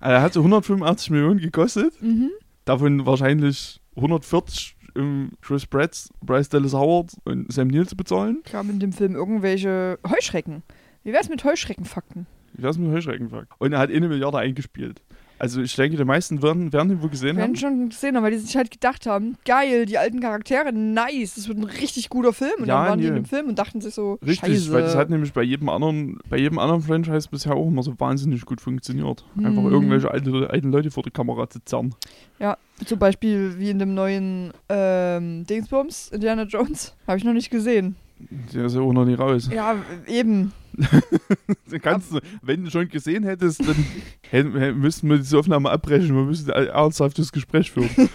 [0.00, 2.00] also er hat so 185 Millionen gekostet.
[2.02, 2.30] Mhm.
[2.64, 8.42] Davon wahrscheinlich 140 um Chris Pratt, Bryce Dallas Howard und Sam Neill zu bezahlen.
[8.44, 10.62] Kamen in dem Film irgendwelche Heuschrecken.
[11.04, 12.26] Wie wär's mit Heuschreckenfakten?
[12.56, 13.52] Ich weiß mit Heuschreckenfakt.
[13.58, 15.02] Und er hat eine Milliarde eingespielt.
[15.38, 17.50] Also ich denke, die meisten werden, werden ihn wohl gesehen Wir haben.
[17.50, 21.46] haben schon gesehen, weil die sich halt gedacht haben, geil, die alten Charaktere, nice, das
[21.48, 22.52] wird ein richtig guter Film.
[22.60, 23.08] Und Ja, dann waren die nee.
[23.10, 24.72] in dem Film und dachten sich so, Richtig, scheiße.
[24.72, 27.92] weil das hat nämlich bei jedem anderen, bei jedem anderen Franchise bisher auch immer so
[28.00, 29.24] wahnsinnig gut funktioniert.
[29.36, 29.70] Einfach Hm.
[29.72, 31.94] irgendwelche alte, alten Leute vor die Kamera zu zerren.
[32.38, 36.94] Ja, zum Beispiel wie in dem neuen ähm, Dingsbums, Indiana Jones.
[37.06, 37.96] Habe ich noch nicht gesehen.
[38.18, 39.48] Der ist ja auch noch nie raus.
[39.52, 39.76] Ja,
[40.06, 40.52] eben.
[41.82, 43.76] Kannst du, wenn du schon gesehen hättest, dann
[44.30, 46.14] hätten, müssten wir diese Aufnahme abbrechen.
[46.14, 47.90] Wir müssen ein ernsthaftes Gespräch führen.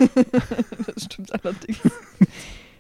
[0.96, 1.80] das stimmt allerdings.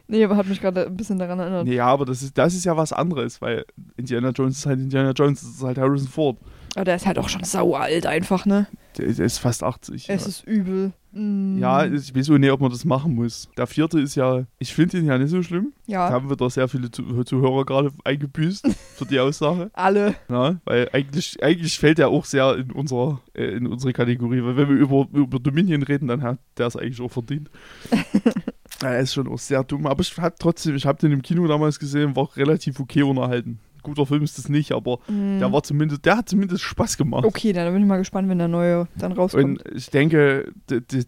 [0.07, 1.67] nee, aber hat mich gerade ein bisschen daran erinnert.
[1.67, 3.65] ja, aber das ist, das ist ja was anderes, weil
[3.97, 6.37] Indiana Jones ist halt Indiana Jones, das ist halt Harrison Ford.
[6.75, 8.67] Aber der ist halt auch schon sauer alt einfach, ne?
[8.97, 10.09] Der, ist fast 80.
[10.09, 10.27] Es ja.
[10.27, 10.93] ist übel.
[11.13, 11.57] Mm.
[11.57, 13.49] ja, ich weiß auch nicht, ob man das machen muss.
[13.57, 15.73] Der vierte ist ja, ich finde ihn ja nicht so schlimm.
[15.87, 16.09] Da ja.
[16.09, 19.69] haben wir da sehr viele Zu- Zuhörer gerade eingebüßt für die Aussage.
[19.73, 20.15] Alle.
[20.29, 24.41] Ja, weil eigentlich, eigentlich fällt er auch sehr in, unserer, äh, in unsere Kategorie.
[24.43, 27.49] Weil wenn wir über, über Dominion reden, dann hat der es eigentlich auch verdient.
[28.81, 29.87] er ist schon auch sehr dumm.
[29.87, 33.59] Aber ich hab trotzdem, ich habe den im Kino damals gesehen, war relativ okay unterhalten.
[33.81, 35.39] Guter Film ist das nicht, aber Mm.
[35.39, 37.25] der war zumindest, der hat zumindest Spaß gemacht.
[37.25, 39.43] Okay, dann bin ich mal gespannt, wenn der neue dann rauskommt.
[39.43, 40.51] Und ich denke,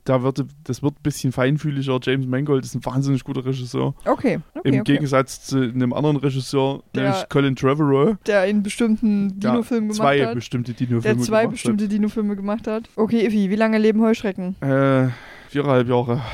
[0.05, 1.99] da wird, das wird ein bisschen feinfühliger.
[2.01, 3.93] James Mangold ist ein wahnsinnig guter Regisseur.
[4.05, 4.93] okay, okay, Im okay.
[4.93, 8.15] Gegensatz zu einem anderen Regisseur, Der- nämlich Colin Trevorrow.
[8.27, 10.35] Der einen bestimmten Dino-Film gemacht zwei hat.
[10.35, 12.89] bestimmte Dino-Filme Der zwei bestimmte Dino-Filme gemacht hat.
[12.95, 14.55] Okay, Iffi, wie lange leben Heuschrecken?
[14.61, 15.07] Äh,
[15.53, 16.21] viereinhalb Jahre.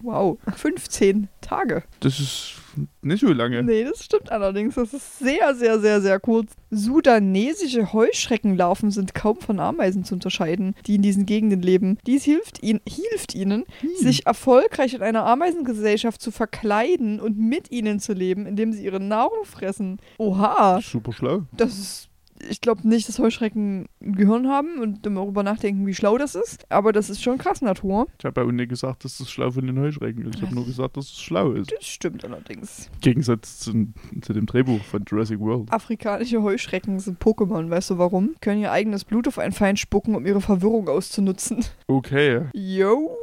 [0.00, 1.84] Wow, 15 Tage.
[2.00, 2.54] Das ist
[3.02, 3.62] nicht so lange.
[3.62, 4.74] Nee, das stimmt allerdings.
[4.74, 6.54] Das ist sehr, sehr, sehr, sehr kurz.
[6.70, 11.98] Sudanesische Heuschreckenlarven sind kaum von Ameisen zu unterscheiden, die in diesen Gegenden leben.
[12.04, 13.62] Dies hilft, ihnen, hilft ihnen,
[13.96, 18.98] sich erfolgreich in einer Ameisengesellschaft zu verkleiden und mit ihnen zu leben, indem sie ihre
[18.98, 20.00] Nahrung fressen.
[20.18, 21.42] Oha, Super schlau.
[21.52, 22.08] das ist.
[22.48, 26.70] Ich glaube nicht, dass Heuschrecken ein Gehirn haben und darüber nachdenken, wie schlau das ist.
[26.70, 28.06] Aber das ist schon krass Natur.
[28.18, 30.36] Ich habe ja auch nicht gesagt, dass das schlau von den Heuschrecken ist.
[30.36, 31.72] Ich habe nur gesagt, dass es schlau ist.
[31.72, 32.90] Das stimmt allerdings.
[32.94, 33.88] Im Gegensatz zu,
[34.20, 35.72] zu dem Drehbuch von Jurassic World.
[35.72, 38.34] Afrikanische Heuschrecken sind Pokémon, weißt du warum?
[38.40, 41.64] Können ihr eigenes Blut auf einen Feind spucken, um ihre Verwirrung auszunutzen.
[41.86, 42.42] Okay.
[42.52, 43.16] Yo!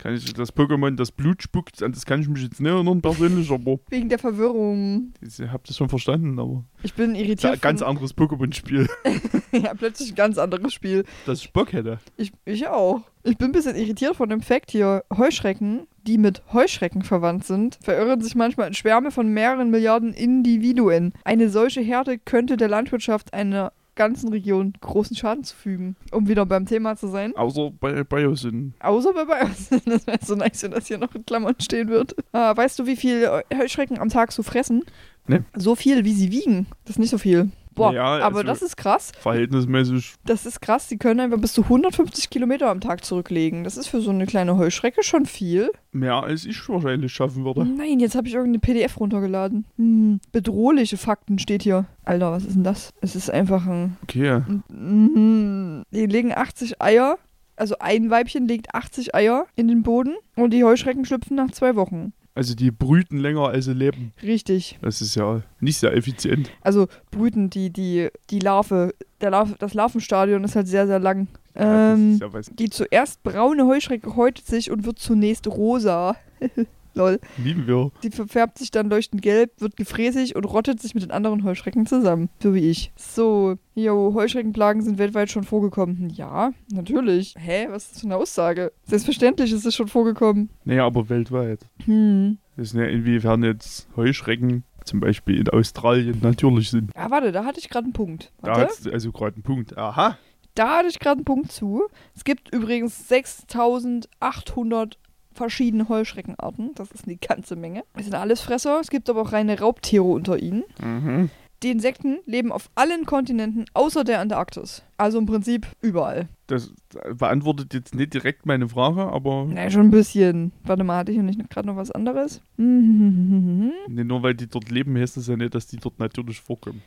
[0.00, 3.02] Kann ich das Pokémon, das Blut spuckt, an das kann ich mich jetzt nicht erinnern
[3.02, 5.12] persönlich, aber Wegen der Verwirrung.
[5.20, 7.52] ich habe das schon verstanden, aber Ich bin das ist irritiert.
[7.52, 8.88] ein ganz anderes Pokémon-Spiel,
[9.52, 11.04] ja, plötzlich ein ganz anderes Spiel.
[11.26, 11.98] das ich Bock hätte.
[12.16, 13.02] Ich, ich auch.
[13.24, 15.04] Ich bin ein bisschen irritiert von dem Fakt hier.
[15.14, 21.12] Heuschrecken, die mit Heuschrecken verwandt sind, verirren sich manchmal in Schwärme von mehreren Milliarden Individuen.
[21.24, 25.94] Eine solche Herde könnte der Landwirtschaft einer ganzen Region großen Schaden zufügen.
[26.10, 27.36] Um wieder beim Thema zu sein.
[27.36, 28.72] Außer bei Biosyn.
[28.80, 29.54] Außer bei Bayern.
[29.84, 32.16] Das wäre so nice, wenn das hier noch in Klammern stehen wird.
[32.32, 34.84] Ah, weißt du, wie viel Heuschrecken am Tag so fressen?
[35.26, 35.44] Ne.
[35.54, 36.66] So viel, wie sie wiegen.
[36.86, 37.50] Das ist nicht so viel.
[37.74, 39.12] Boah, Ja, aber also- das ist krass.
[39.20, 40.88] Verhältnismäßig, Das ist krass.
[40.88, 43.64] Sie können einfach bis zu 150 Kilometer am Tag zurücklegen.
[43.64, 45.70] Das ist für so eine kleine Heuschrecke schon viel.
[45.92, 47.64] mehr als ich wahrscheinlich schaffen würde.
[47.64, 49.64] Nein, jetzt habe ich irgendeine PDF runtergeladen.
[49.76, 51.86] Hm, bedrohliche Fakten steht hier.
[52.04, 52.90] Alter, was ist denn das?
[53.00, 53.96] Es ist einfach ein...
[54.04, 54.40] Okay.
[54.68, 55.82] Mhm.
[55.90, 57.18] Die legen 80 Eier.
[57.56, 61.76] Also ein Weibchen legt 80 Eier in den Boden und die Heuschrecken schlüpfen nach zwei
[61.76, 62.12] Wochen.
[62.40, 64.14] Also die brüten länger als sie leben.
[64.22, 64.78] Richtig.
[64.80, 66.50] Das ist ja nicht sehr effizient.
[66.62, 71.28] Also brüten die, die, die Larve, der Larve, das Larvenstadion ist halt sehr, sehr lang.
[71.54, 76.16] Ja, Ähm, ja die zuerst braune Heuschrecke häutet sich und wird zunächst rosa.
[76.94, 77.20] Lol.
[77.42, 77.90] lieben wir.
[78.02, 81.86] Die verfärbt sich dann leuchtend gelb, wird gefräßig und rottet sich mit den anderen Heuschrecken
[81.86, 82.28] zusammen.
[82.42, 82.92] So wie ich.
[82.96, 86.10] So, jo, Heuschreckenplagen sind weltweit schon vorgekommen.
[86.10, 87.34] Ja, natürlich.
[87.38, 88.72] Hä, was ist das für eine Aussage?
[88.84, 90.50] Selbstverständlich ist es schon vorgekommen.
[90.64, 91.60] Naja, aber weltweit.
[91.84, 92.38] Hm.
[92.56, 96.90] Das ist ja inwiefern jetzt Heuschrecken zum Beispiel in Australien natürlich sind.
[96.94, 98.32] Ja, warte, da hatte ich gerade einen Punkt.
[98.42, 98.86] Da Warte.
[98.86, 99.76] hat also gerade einen Punkt.
[99.78, 100.18] Aha.
[100.54, 101.84] Da hatte ich gerade einen Punkt zu.
[102.14, 104.98] Es gibt übrigens 6800
[105.32, 106.72] verschiedene Heuschreckenarten.
[106.74, 107.84] Das ist eine ganze Menge.
[107.94, 108.80] Es sind alles Fresser.
[108.80, 110.64] Es gibt aber auch reine Raubtiere unter ihnen.
[110.82, 111.30] Mhm.
[111.62, 114.82] Die Insekten leben auf allen Kontinenten außer der Antarktis.
[114.96, 116.28] Also im Prinzip überall.
[116.46, 116.72] Das
[117.14, 120.52] beantwortet jetzt nicht direkt meine Frage, aber Na, schon ein bisschen.
[120.64, 122.40] Warte mal, hatte ich nicht gerade noch was anderes?
[122.56, 126.82] Nicht nur weil die dort leben, heißt das ja nicht, dass die dort natürlich vorkommen.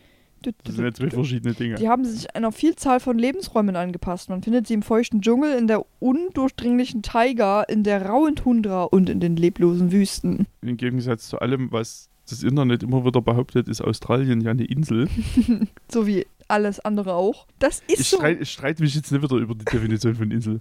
[0.64, 1.76] Das sind ja zwei verschiedene Dinge.
[1.76, 4.30] Die haben sich einer Vielzahl von Lebensräumen angepasst.
[4.30, 9.10] Man findet sie im feuchten Dschungel, in der undurchdringlichen Taiga, in der rauen Tundra und
[9.10, 10.48] in den leblosen Wüsten.
[10.62, 15.08] Im Gegensatz zu allem, was das Internet immer wieder behauptet, ist Australien ja eine Insel.
[15.92, 17.48] So wie alles andere auch.
[17.60, 18.18] Das ist Ich so.
[18.18, 20.60] streit- ich streite mich jetzt nicht wieder über die Definition von Insel.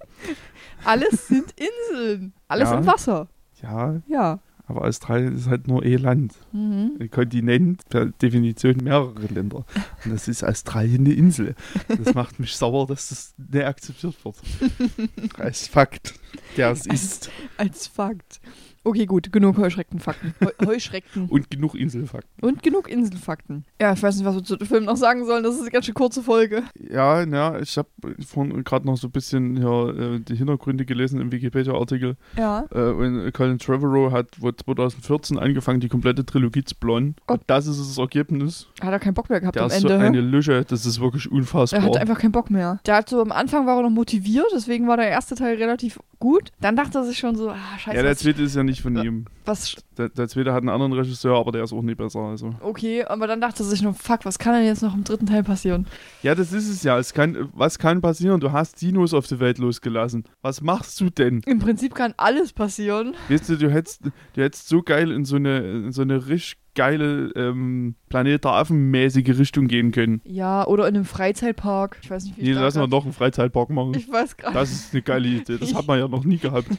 [0.85, 1.47] Alles sind
[1.91, 2.33] Inseln.
[2.49, 2.79] Alles Ja.
[2.79, 3.29] im Wasser.
[3.63, 4.41] Ja, Ja.
[4.67, 6.35] Aber Australien ist halt nur eh Land.
[6.53, 6.97] Mhm.
[7.01, 9.65] Ein Kontinent, per Definition mehrere Länder.
[10.05, 11.55] Und das ist Australien eine Insel.
[11.89, 14.37] Das macht mich sauer, dass das nicht akzeptiert wird.
[15.39, 16.15] Als Fakt,
[16.57, 17.31] der es ist.
[17.57, 18.41] Als Fakt.
[18.85, 20.35] Okay, gut, genug Heuschreckenfakten.
[20.41, 21.27] Heu Heuschrecken.
[21.29, 22.45] Und genug Inselfakten.
[22.45, 23.65] Und genug Inselfakten.
[23.81, 25.45] Ja, ich weiß nicht, was wir zu dem Film noch sagen sollen.
[25.45, 26.65] Das ist eine ganz schön kurze Folge.
[26.91, 27.89] Ja, ja, ich habe
[28.27, 32.17] vorhin gerade noch so ein bisschen hier, äh, die Hintergründe gelesen im Wikipedia-Artikel.
[32.37, 32.65] Ja.
[32.73, 37.15] Äh, und Colin Trevorrow hat wohl 2014 angefangen, die komplette Trilogie zu planen.
[37.29, 37.35] Oh.
[37.35, 38.67] Und das ist das Ergebnis.
[38.81, 40.05] Hat er keinen Bock mehr gehabt Der am ist so Ende.
[40.05, 40.25] eine hä?
[40.25, 41.81] Lüsche, das ist wirklich unfassbar.
[41.81, 42.81] er hat einfach keinen Bock mehr.
[42.87, 45.99] Der hat so am Anfang war er noch motiviert, deswegen war der erste Teil relativ
[46.23, 46.53] gut.
[46.61, 48.97] Dann dachte er sich schon so, ah, scheiße, ja, der zweite ist ja nicht von
[48.97, 49.25] ihm.
[49.45, 52.21] was Der, der zweite hat einen anderen Regisseur, aber der ist auch nie besser.
[52.21, 52.55] Also.
[52.61, 55.27] okay, aber dann dachte er sich nur, fuck, was kann denn jetzt noch im dritten
[55.27, 55.89] Teil passieren?
[56.23, 56.97] Ja, das ist es ja.
[56.97, 58.39] Es kann, was kann passieren?
[58.39, 60.23] Du hast Dinos auf die Welt losgelassen.
[60.43, 61.43] Was machst du denn?
[61.45, 63.17] Im Prinzip kann alles passieren.
[63.29, 66.62] Weißt du, du hättest, du hättest so geil in so eine, in so eine richtig
[66.75, 70.21] geile ähm, Planet der Affen-mäßige Richtung gehen können.
[70.25, 71.99] Ja, oder in einem Freizeitpark.
[72.03, 73.95] Ich weiß nicht, wie Nee, ich da lass mal grad- noch einen Freizeitpark machen.
[73.97, 74.55] Ich weiß gerade.
[74.55, 75.59] Das ist eine geile Idee.
[75.59, 76.69] Das hat man ja noch nie gehabt.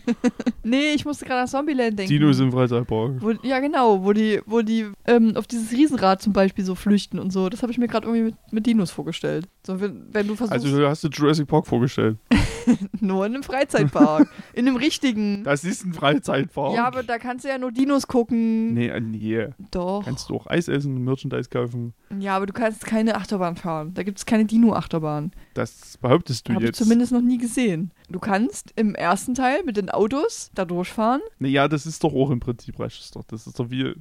[0.65, 2.09] Nee, ich musste gerade an Zombieland denken.
[2.09, 3.21] Dinos im Freizeitpark.
[3.21, 7.19] Wo, ja, genau, wo die, wo die ähm, auf dieses Riesenrad zum Beispiel so flüchten
[7.19, 7.49] und so.
[7.49, 9.49] Das habe ich mir gerade irgendwie mit, mit Dinos vorgestellt.
[9.65, 12.17] So, wenn, wenn du versuchst, Also du hast dir Jurassic Park vorgestellt.
[12.99, 14.27] nur in einem Freizeitpark.
[14.53, 15.43] in einem richtigen.
[15.45, 16.75] Das ist ein Freizeitpark.
[16.75, 18.73] Ja, aber da kannst du ja nur Dinos gucken.
[18.73, 19.47] Nee, äh, nee.
[19.71, 20.03] Doch.
[20.03, 21.93] Kannst du auch Eis essen und Merchandise kaufen.
[22.19, 23.93] Ja, aber du kannst keine Achterbahn fahren.
[23.93, 25.31] Da gibt es keine Dino-Achterbahn.
[25.53, 26.79] Das behauptest du Habe ich jetzt.
[26.79, 27.91] zumindest noch nie gesehen.
[28.09, 31.21] Du kannst im ersten Teil mit den Autos da durchfahren.
[31.39, 33.25] Naja, das ist doch auch im Prinzip Rechtstoff.
[33.27, 33.93] Das ist doch wie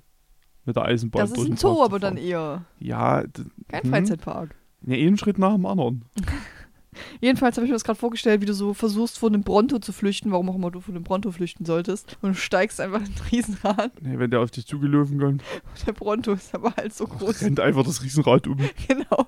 [0.65, 1.21] mit der Eisenbahn.
[1.23, 2.65] Das ist ein Zoo, aber dann eher.
[2.81, 3.23] Ja,
[3.69, 3.91] Kein Hm.
[3.91, 4.57] Freizeitpark.
[4.87, 6.05] Ja, einen Schritt nach dem anderen.
[7.21, 9.93] Jedenfalls habe ich mir das gerade vorgestellt, wie du so versuchst, von dem Bronto zu
[9.93, 12.17] flüchten, warum auch immer du von dem Bronto flüchten solltest.
[12.21, 13.93] Und du steigst einfach in ein Riesenrad.
[14.03, 17.43] Nee, wenn der auf dich zugelaufen kommt, Und der Bronto ist aber halt so groß.
[17.43, 18.57] rennt einfach das Riesenrad um.
[18.89, 19.27] genau.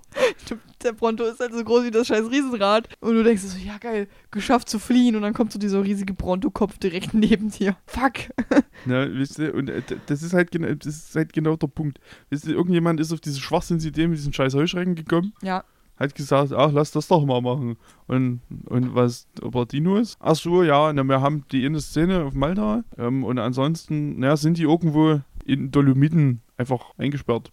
[0.82, 2.88] Der Bronto ist halt so groß wie das scheiß Riesenrad.
[3.00, 5.16] Und du denkst so, ja geil, geschafft zu fliehen.
[5.16, 7.76] Und dann kommt so dieser riesige Bronto-Kopf direkt neben dir.
[7.86, 8.14] Fuck.
[8.86, 12.00] Ne, wisst ihr, und äh, das ist halt genau, das ist halt genau der Punkt.
[12.28, 15.64] Wisst ihr, irgendjemand ist auf diese Schwachsinnsidee mit diesen scheiß Heuschrecken gekommen, Ja.
[15.96, 17.76] Hat gesagt, ach, lass das doch mal machen.
[18.06, 20.16] Und, und was über Dinos?
[20.20, 24.36] Ach so, ja, na, wir haben die eine Szene auf Malta ähm, und ansonsten, naja,
[24.36, 27.50] sind die irgendwo in Dolomiten einfach eingesperrt.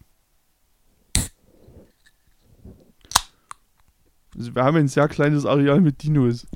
[4.35, 6.47] Also wir haben ein sehr kleines Areal mit Dinos.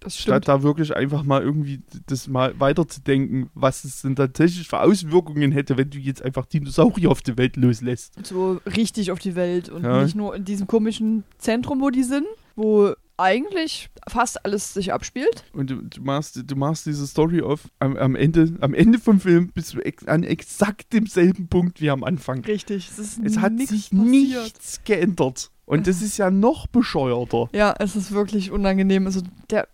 [0.00, 4.80] Das Statt da wirklich einfach mal irgendwie das mal weiterzudenken, was es denn tatsächlich für
[4.80, 8.14] Auswirkungen hätte, wenn du jetzt einfach Dinosaurier auf die Welt loslässt.
[8.26, 9.68] So richtig auf die Welt.
[9.68, 10.02] Und Ja.
[10.02, 15.44] nicht nur in diesem komischen Zentrum, wo die sind, wo eigentlich fast alles sich abspielt.
[15.52, 19.20] Und du, du, machst, du machst diese Story auf, am, am, Ende, am Ende vom
[19.20, 22.42] Film bist du ex an exakt demselben Punkt wie am Anfang.
[22.46, 22.88] Richtig.
[22.90, 24.06] Es ist Es hat sich passiert.
[24.06, 25.50] nichts geändert.
[25.70, 27.48] Und das ist ja noch bescheuerter.
[27.52, 29.06] Ja, es ist wirklich unangenehm.
[29.06, 29.68] Also der,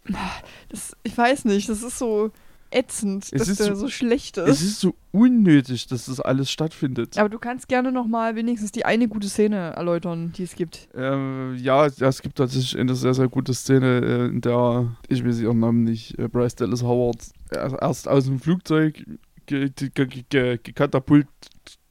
[0.69, 2.31] das, ich weiß nicht, das ist so
[2.71, 4.69] ätzend, Es dass ist der so- so, schlecht Es ist.
[4.73, 7.17] ist so unnötig, dass das alles stattfindet.
[7.17, 10.89] Aber du kannst gerne noch mal wenigstens die eine gute Szene erläutern, die es gibt.
[10.95, 15.25] Ähm, ja, ja, es gibt tatsächlich eine sehr, sehr gute Szene, äh, in der, ich
[15.25, 17.19] weiß ihren Namen nicht, äh, Bryce Dallas Howard
[17.51, 19.03] er- erst aus dem Flugzeug
[19.47, 21.29] ge ge ge ge gekatapult,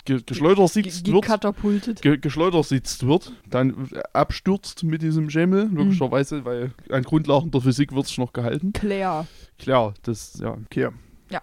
[0.05, 1.23] ge geschleudert sitzt wird.
[1.23, 2.01] Gekatapultet.
[2.01, 7.93] Ge geschleudert sitzt wird, dann abstürzt mit diesem Schemmel, logischerweise, weil an Grundlagen der Physik
[7.93, 8.73] wird es noch gehalten.
[8.73, 9.27] Claire.
[9.59, 10.89] Klar, das, ja, okay.
[11.29, 11.41] Ja.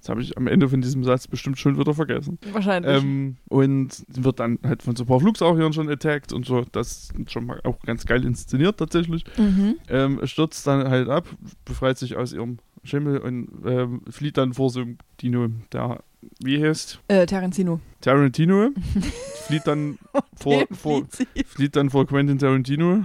[0.00, 2.38] Das habe ich am Ende von diesem Satz bestimmt schon wieder vergessen.
[2.52, 3.02] Wahrscheinlich.
[3.02, 6.64] Ähm, und wird dann halt von so ein paar Flugsauriern schon attacked und so.
[6.72, 9.24] Das ist schon mal auch ganz geil inszeniert tatsächlich.
[9.36, 9.76] mhm.
[9.88, 11.26] Ähm, stürzt dann halt ab,
[11.64, 16.02] befreit sich aus ihrem Schimmel und ähm, flieht dann vor so einem Dino, der,
[16.40, 17.00] wie heißt?
[17.08, 17.80] äh, Tarantino.
[18.00, 18.70] Tarantino.
[19.46, 19.98] flieht dann
[20.36, 21.02] vor, vor,
[21.46, 23.04] flieht dann vor Quentin Tarantino.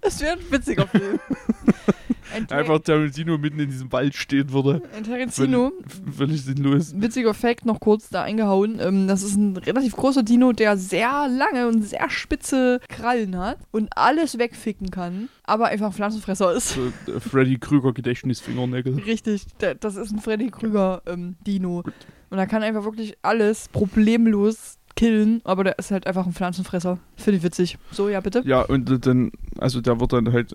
[0.00, 1.18] Das wäre ein witziger Film.
[2.34, 4.82] ein, Einfach Tarantino mitten in diesem Wald stehen würde.
[4.96, 5.72] ein Tarantino.
[5.86, 6.92] Völlig, völlig sinnlos.
[7.00, 8.78] Witziger Fact noch kurz da eingehauen.
[8.80, 13.58] Ähm, das ist ein relativ großer Dino, der sehr lange und sehr spitze Krallen hat
[13.70, 16.70] und alles wegficken kann, aber einfach ein Pflanzenfresser ist.
[16.70, 18.94] So, äh, Freddy Krüger Gedächtnisfingernägel.
[19.06, 19.46] Richtig,
[19.80, 21.82] das ist ein Freddy Krüger ähm, Dino.
[22.30, 26.98] Und er kann einfach wirklich alles problemlos killen, aber der ist halt einfach ein Pflanzenfresser.
[27.16, 27.78] Finde ich witzig.
[27.90, 28.42] So, ja, bitte.
[28.44, 30.54] Ja, und äh, dann, also der wird dann halt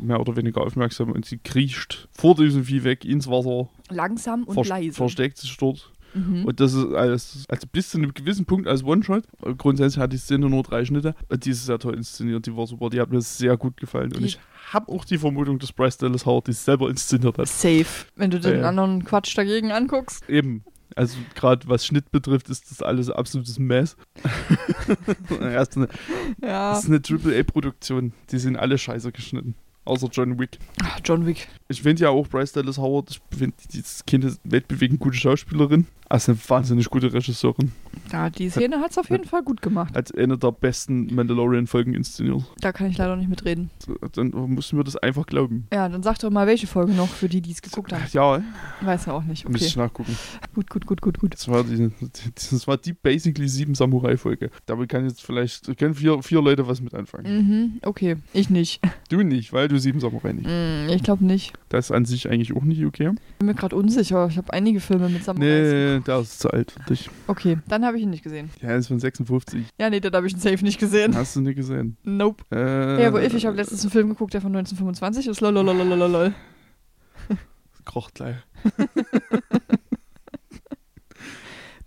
[0.00, 4.54] mehr oder weniger aufmerksam und sie kriecht vor diesem Vieh weg ins Wasser, Langsam und
[4.54, 4.92] vers leise.
[4.96, 5.90] versteckt sich dort.
[6.12, 6.44] Mhm.
[6.44, 9.22] Und das ist alles, also bis zu einem gewissen Punkt als One-Shot.
[9.44, 11.14] Äh, Grundsätzlich hat die Szene nur drei Schnitte.
[11.28, 14.12] Und die ist sehr toll inszeniert, die war super, die hat mir sehr gut gefallen.
[14.12, 14.40] Und Die- ich
[14.72, 17.46] habe auch die Vermutung, dass Bryce Dallas Howard die selber inszeniert hat.
[17.46, 17.86] Safe.
[18.16, 18.68] Wenn du den ja.
[18.68, 20.28] anderen Quatsch dagegen anguckst.
[20.28, 20.64] Eben.
[20.96, 23.96] Also gerade was Schnitt betrifft, ist das alles absolutes Mess.
[25.40, 25.88] ja, ist eine,
[26.42, 26.70] Ja.
[26.72, 28.12] das ist eine Triple-A-Produktion.
[28.30, 29.54] Die sind alle scheiße geschnitten.
[29.84, 30.58] Außer John Wick.
[30.82, 31.48] Ach, John Wick.
[31.68, 35.86] Ich finde ja auch Bryce Dallas Howard, ich finde dieses Kind ist weltbewegend gute Schauspielerin.
[36.08, 37.72] Also eine wahnsinnig gute Regisseurin.
[38.12, 39.94] Ja, die Szene hat es auf jeden Fall gut gemacht.
[39.94, 42.42] Hat eine der besten Mandalorian-Folgen inszeniert.
[42.60, 43.70] Da kann ich leider nicht mitreden.
[44.14, 45.66] Dann mussten wir das einfach glauben.
[45.72, 48.02] Ja, dann sag doch mal, welche Folge noch für die, die es geguckt haben.
[48.12, 48.42] Ja,
[48.80, 49.44] Weiß ja auch nicht.
[49.48, 49.64] muss Okay.
[49.66, 50.16] ich nachgucken.
[50.54, 51.34] Gut, gut, gut, gut, gut.
[51.34, 51.90] Das war die,
[52.34, 54.50] das war die basically sieben Samurai-Folge.
[54.66, 57.26] Damit kann jetzt vielleicht, können vier, vier Leute was mit anfangen.
[57.46, 58.16] Mhm, okay.
[58.32, 58.80] Ich nicht.
[59.08, 60.46] Du nicht, weil du sieben Samurai nicht.
[60.46, 61.52] Mm, ich glaube nicht.
[61.68, 63.10] Das ist an sich eigentlich auch nicht okay.
[63.32, 64.26] Ich bin mir gerade unsicher.
[64.28, 65.72] Ich habe einige Filme mit Samurais.
[65.72, 67.08] Nee, der ist zu alt für dich.
[67.26, 68.50] Okay, dann habe ich ihn nicht gesehen.
[68.60, 69.64] Ja, ist von 56.
[69.78, 71.14] Ja, nee, den habe ich ihn safe nicht gesehen.
[71.14, 71.96] Hast du nicht gesehen?
[72.02, 72.44] Nope.
[72.50, 75.40] Äh, Ja, aber ich, ich habe letztens einen Film geguckt, der von 1925 ist.
[75.40, 76.34] Lolololololol.
[77.84, 78.36] Kroch gleich.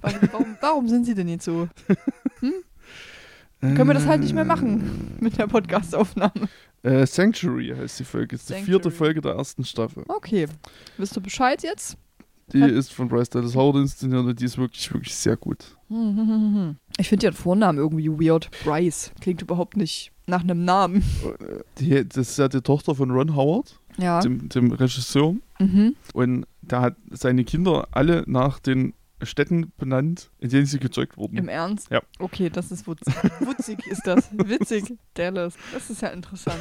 [0.01, 1.69] Warum, warum, warum sind sie denn jetzt so?
[3.61, 6.49] Können wir das halt nicht mehr machen mit der Podcastaufnahme.
[6.81, 8.35] Äh, Sanctuary heißt die Folge.
[8.35, 8.65] Ist die Sanctuary.
[8.81, 10.03] vierte Folge der ersten Staffel.
[10.09, 10.47] Okay.
[10.97, 11.95] Wisst du Bescheid jetzt?
[12.51, 15.77] Die ist von Bryce Dallas Howard inszeniert und die ist wirklich, wirklich sehr gut.
[16.97, 18.49] Ich finde ihren Vornamen irgendwie weird.
[18.63, 19.11] Bryce.
[19.19, 21.03] Klingt überhaupt nicht nach einem Namen.
[21.79, 24.19] Die, das ist ja die Tochter von Ron Howard, Ja.
[24.19, 25.35] dem, dem Regisseur.
[25.59, 25.95] Mhm.
[26.13, 28.93] Und der hat seine Kinder alle nach den
[29.25, 31.37] Städten benannt, in denen sie gezeugt wurden.
[31.37, 31.89] Im Ernst?
[31.89, 32.01] Ja.
[32.19, 33.13] Okay, das ist witzig.
[33.39, 34.29] Witzig ist das.
[34.31, 34.93] Witzig.
[35.13, 35.55] Dallas.
[35.73, 36.59] Das ist ja interessant.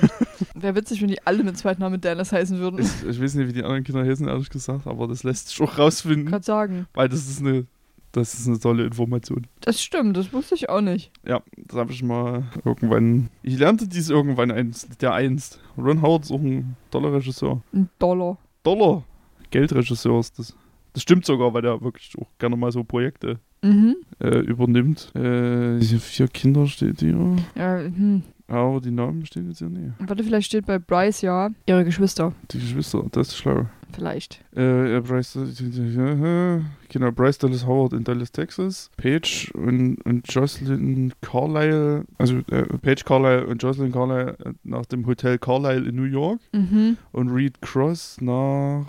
[0.54, 2.80] Wäre witzig, wenn die alle mit zweiten Namen Dallas heißen würden.
[2.80, 5.60] Ich, ich weiß nicht, wie die anderen Kinder heißen, ehrlich gesagt, aber das lässt sich
[5.60, 6.86] auch rausfinden, Gerade sagen.
[6.94, 7.66] weil das ist eine,
[8.12, 9.46] das ist eine tolle Information.
[9.60, 11.10] Das stimmt, das wusste ich auch nicht.
[11.26, 13.28] Ja, das habe ich mal irgendwann.
[13.42, 15.60] Ich lernte dies irgendwann einst, der einst.
[15.78, 17.62] Ron Howard ist auch ein toller Regisseur.
[17.72, 18.36] Ein Dollar.
[18.62, 19.04] Dollar
[19.50, 20.54] Geldregisseur ist das.
[20.92, 23.96] Das stimmt sogar, weil der wirklich auch gerne mal so Projekte Mhm.
[24.18, 25.12] äh, übernimmt.
[25.14, 27.36] Äh, diese vier Kinder steht hier.
[27.54, 28.22] Ja, hm.
[28.48, 29.92] Aber die Namen stehen jetzt hier nicht.
[30.00, 32.32] Warte, vielleicht steht bei Bryce ja ihre Geschwister.
[32.50, 33.66] Die Geschwister, das ist schlau.
[33.92, 34.42] Vielleicht.
[34.56, 38.90] Äh, äh, Bryce, äh, genau, Bryce Dallas Howard in Dallas, Texas.
[38.96, 45.06] Paige und, und Jocelyn Carlyle, also äh, Paige Carlyle und Jocelyn Carlyle äh, nach dem
[45.06, 46.40] Hotel Carlyle in New York.
[46.52, 46.96] Mhm.
[47.12, 48.86] Und Reed Cross nach,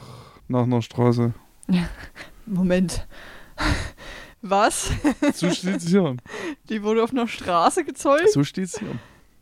[0.48, 1.34] nach einer Straße.
[2.46, 3.08] Moment.
[4.42, 4.92] Was?
[5.34, 6.18] So steht's hier.
[6.70, 8.32] Die wurde auf einer Straße gezeugt?
[8.32, 8.90] So steht's hier.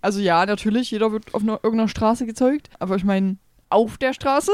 [0.02, 2.70] Also ja, natürlich, jeder wird auf einer, irgendeiner Straße gezeugt.
[2.80, 3.38] Aber ich meine,
[3.70, 4.52] auf der Straße?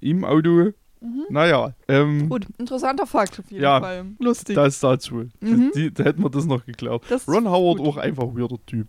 [0.00, 0.72] Im Auto.
[1.00, 1.26] Mhm.
[1.28, 4.06] Naja, ähm, Gut, interessanter Fakt auf jeden Ja, Fall.
[4.18, 4.54] Lustig.
[4.56, 5.28] das dazu.
[5.40, 5.70] Mhm.
[5.74, 7.04] Die, da hätten wir das noch geklärt.
[7.08, 7.86] Das Ron Howard gut.
[7.88, 8.88] auch einfach weirder Typ.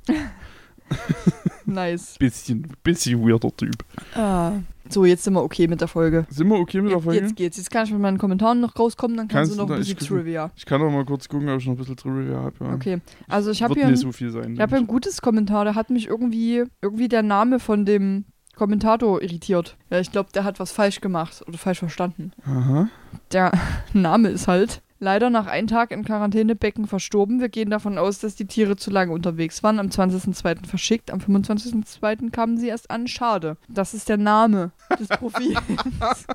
[1.66, 2.16] Nice.
[2.20, 3.76] Bisschen, bisschen weirder Typ.
[4.14, 4.52] Ah.
[4.88, 6.28] So, jetzt sind wir okay mit der Folge.
[6.30, 7.22] Sind wir okay mit der Folge?
[7.22, 7.58] jetzt geht's.
[7.58, 9.98] Jetzt kann ich mit meinen Kommentaren noch rauskommen, dann kannst, Kannst du noch ein bisschen
[10.00, 10.52] ich- Trivia.
[10.56, 12.54] Ich kann doch mal kurz gucken, ob ich noch ein bisschen Trivia habe.
[12.60, 12.74] Ja.
[12.76, 13.02] Okay.
[13.28, 14.54] Also ich habe hier, nicht ein, so viel sein.
[14.54, 18.26] ich hab hier ein gutes Kommentar, da hat mich irgendwie, irgendwie der Name von dem
[18.56, 19.76] Kommentator irritiert.
[19.90, 22.32] Ja, ich glaube, der hat was falsch gemacht oder falsch verstanden.
[22.46, 22.88] Aha.
[23.32, 23.52] Der
[23.94, 27.40] Name ist halt leider nach einem Tag im Quarantänebecken verstorben.
[27.40, 29.80] Wir gehen davon aus, dass die Tiere zu lange unterwegs waren.
[29.80, 30.66] Am 20.02.
[30.66, 32.32] verschickt, am 25.02.
[32.32, 33.08] kamen sie erst an.
[33.08, 33.58] Schade.
[33.68, 35.56] Das ist der Name des Profils.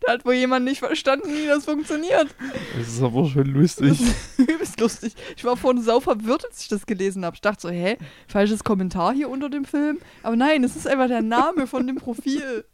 [0.00, 2.34] da hat wohl jemand nicht verstanden, wie das funktioniert.
[2.76, 4.00] Das ist aber schon lustig.
[4.36, 5.14] Übelst lustig.
[5.36, 7.34] Ich war vorhin sau verwirrt, als ich das gelesen habe.
[7.34, 7.96] Ich dachte so, hä,
[8.28, 9.98] falsches Kommentar hier unter dem Film.
[10.22, 12.64] Aber nein, es ist einfach der Name von dem Profil.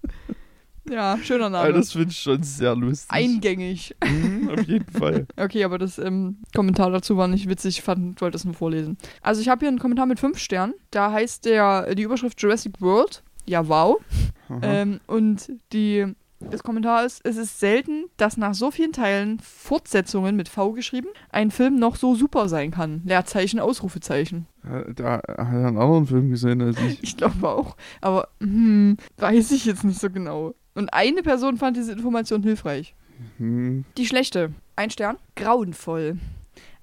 [0.90, 1.64] Ja, schöner Name.
[1.64, 3.10] Aber das finde ich schon sehr lustig.
[3.10, 3.94] Eingängig.
[4.04, 5.26] Mhm, auf jeden Fall.
[5.36, 7.78] Okay, aber das ähm, Kommentar dazu war nicht witzig.
[7.78, 8.96] Ich fand, wollte es nur vorlesen.
[9.20, 10.74] Also ich habe hier einen Kommentar mit fünf Sternen.
[10.90, 13.22] Da heißt der die Überschrift Jurassic World.
[13.46, 13.98] Ja, wow.
[14.60, 16.06] Ähm, und die,
[16.40, 21.08] das Kommentar ist, es ist selten, dass nach so vielen Teilen Fortsetzungen mit V geschrieben
[21.30, 23.02] ein Film noch so super sein kann.
[23.04, 24.46] Leerzeichen, Ausrufezeichen.
[24.94, 27.02] Da hat er einen anderen Film gesehen als ich.
[27.02, 27.76] Ich glaube auch.
[28.00, 30.54] Aber hm, weiß ich jetzt nicht so genau.
[30.74, 32.94] Und eine Person fand diese Information hilfreich.
[33.38, 33.84] Hm.
[33.96, 34.52] Die schlechte.
[34.76, 35.18] Ein Stern.
[35.36, 36.18] Grauenvoll.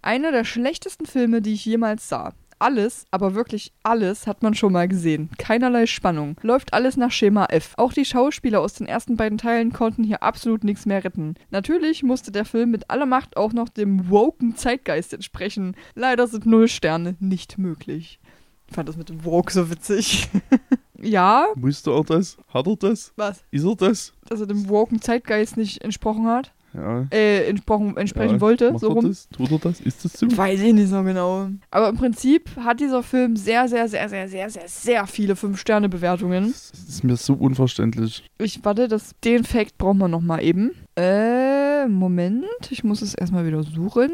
[0.02, 2.34] Einer der schlechtesten Filme, die ich jemals sah.
[2.62, 5.30] Alles, aber wirklich alles hat man schon mal gesehen.
[5.38, 6.36] Keinerlei Spannung.
[6.42, 7.74] Läuft alles nach Schema F.
[7.78, 11.36] Auch die Schauspieler aus den ersten beiden Teilen konnten hier absolut nichts mehr retten.
[11.52, 15.76] Natürlich musste der Film mit aller Macht auch noch dem woken Zeitgeist entsprechen.
[15.96, 18.20] Leider sind null Sterne nicht möglich.
[18.68, 20.28] Ich fand das mit dem Woke so witzig.
[21.02, 22.38] ja, Musste er das?
[22.54, 23.14] Hat er das?
[23.16, 23.44] was?
[23.52, 24.14] Ist er das?
[24.28, 26.52] Dass er dem woken Zeitgeist nicht entsprochen hat?
[26.74, 27.08] Ja.
[27.12, 28.42] Äh, entsprochen, entsprechen ja.
[28.42, 29.08] wollte, Macht so er rum.
[29.08, 29.28] das?
[29.30, 29.82] Tut er das?
[29.82, 30.38] Ist das so?
[30.38, 31.48] Weiß ich nicht so genau.
[31.72, 36.48] Aber im Prinzip hat dieser Film sehr, sehr, sehr, sehr, sehr, sehr, sehr viele 5-Sterne-Bewertungen.
[36.52, 38.24] Das ist mir so unverständlich.
[38.38, 40.72] Ich warte, das, den Fact brauchen wir nochmal eben.
[40.96, 42.46] Äh, Moment.
[42.70, 44.12] Ich muss es erstmal wieder suchen.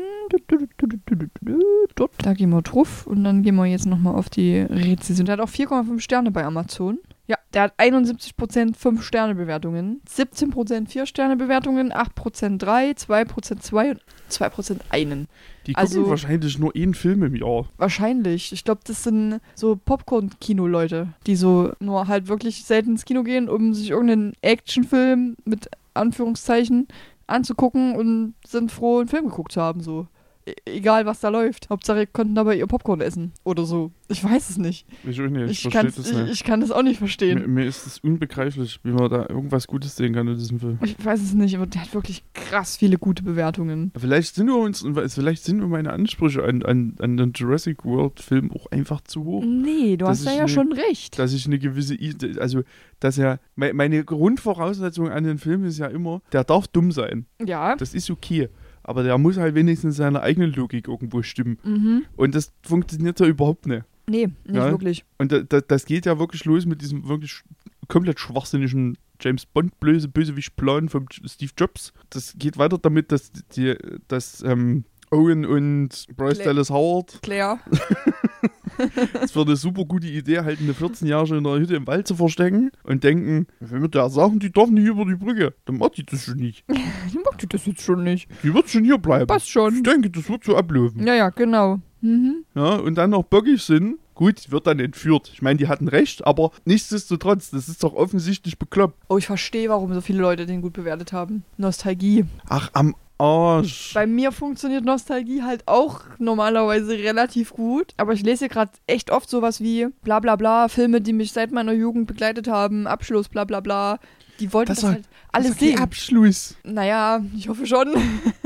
[2.17, 3.07] Da gehen wir drauf.
[3.07, 5.25] Und dann gehen wir jetzt nochmal auf die Rezension.
[5.25, 6.99] Der hat auch 4,5 Sterne bei Amazon.
[7.27, 15.27] Ja, der hat 71% 5-Sterne-Bewertungen, 17% 4-Sterne-Bewertungen, 8% 3, 2% 2 und 2% einen.
[15.65, 17.65] Die gucken Also- wahrscheinlich nur einen Film im Jahr.
[17.77, 18.51] Wahrscheinlich.
[18.51, 23.49] Ich glaube, das sind so Popcorn-Kino-Leute, die so nur halt wirklich selten ins Kino gehen,
[23.49, 26.87] um sich irgendeinen Actionfilm mit Anführungszeichen
[27.25, 30.05] anzugucken und sind froh, einen Film geguckt zu haben, so.
[30.47, 31.69] E egal, was da läuft.
[31.71, 33.31] Hauptsache, konnten dabei ihr Popcorn essen.
[33.43, 33.91] Oder so.
[34.09, 34.85] Ich weiß es nicht.
[35.03, 35.49] Ich nicht.
[35.51, 36.31] Ich, Ich, kann's- das ich, nicht.
[36.33, 37.51] ich kann das auch nicht Mir, verstehen.
[37.51, 40.77] mir ist es unbegreiflich, wie man da irgendwas Gutes sehen kann in diesem Film.
[40.83, 43.91] Ich weiß es nicht, aber der hat wirklich krass viele gute Bewertungen.
[43.97, 48.19] Vielleicht sind wir uns, vielleicht sind wir meine Ansprüche an, an, an den Jurassic World
[48.19, 49.43] Film auch einfach zu hoch.
[49.43, 51.17] Nee, du hast da ja eine- schon recht.
[51.17, 51.97] Dass ich eine gewisse,
[52.39, 52.61] also,
[52.99, 57.25] dass er, me- meine Grundvoraussetzung an den Film ist ja immer, der darf dumm sein.
[57.43, 57.75] Ja.
[57.75, 58.49] Das ist okay.
[58.87, 61.57] Aber der muss halt wenigstens seine eigene Logik irgendwo stimmen.
[61.63, 62.05] Mhm.
[62.15, 63.83] Und das funktioniert ja überhaupt nicht.
[64.07, 64.69] Nee, nicht Ja.
[64.69, 65.03] wirklich.
[65.17, 67.41] Und da, da, das geht ja wirklich los mit diesem wirklich
[67.87, 71.93] komplett schwachsinnigen James Bond blöse Bösewicht-Plan von Steve Jobs.
[72.11, 73.75] Das geht weiter damit, dass die,
[74.07, 77.59] dass ähm, Owen und Bryce Cla- Dallas Howard Claire.
[79.21, 82.15] es wäre eine super gute Idee, halt eine 14-Jährige in einer Hütte im Wald zu
[82.15, 85.97] verstecken und denken, wenn wir da sagen, die darf nicht über die Brücke, dann macht
[85.97, 86.65] die das schon nicht.
[87.11, 88.27] Die mag die das jetzt schon nicht.
[88.43, 89.27] Die wird schon hier bleiben.
[89.27, 89.75] Passt schon.
[89.75, 91.05] Ich denke, das wird so ablaufen.
[91.05, 91.79] Ja, ja, genau.
[92.01, 92.45] Mhm.
[92.55, 93.97] Ja, und dann noch bockig sind.
[94.15, 95.29] Gut, wird dann entführt.
[95.33, 98.97] Ich meine, die hatten recht, aber nichtsdestotrotz, das ist doch offensichtlich bekloppt.
[99.09, 101.43] Oh, ich verstehe, warum so viele Leute den gut bewertet haben.
[101.57, 102.25] Nostalgie.
[102.47, 103.93] Ach, am Arsch.
[103.93, 107.93] Bei mir funktioniert Nostalgie halt auch normalerweise relativ gut.
[107.97, 111.51] Aber ich lese gerade echt oft sowas wie bla bla bla, Filme, die mich seit
[111.51, 113.99] meiner Jugend begleitet haben, Abschluss, bla bla bla.
[114.39, 115.79] Die wollten Das das, halt alles Das sehen.
[115.79, 116.55] Abschluss.
[116.65, 117.93] Naja, ich hoffe schon.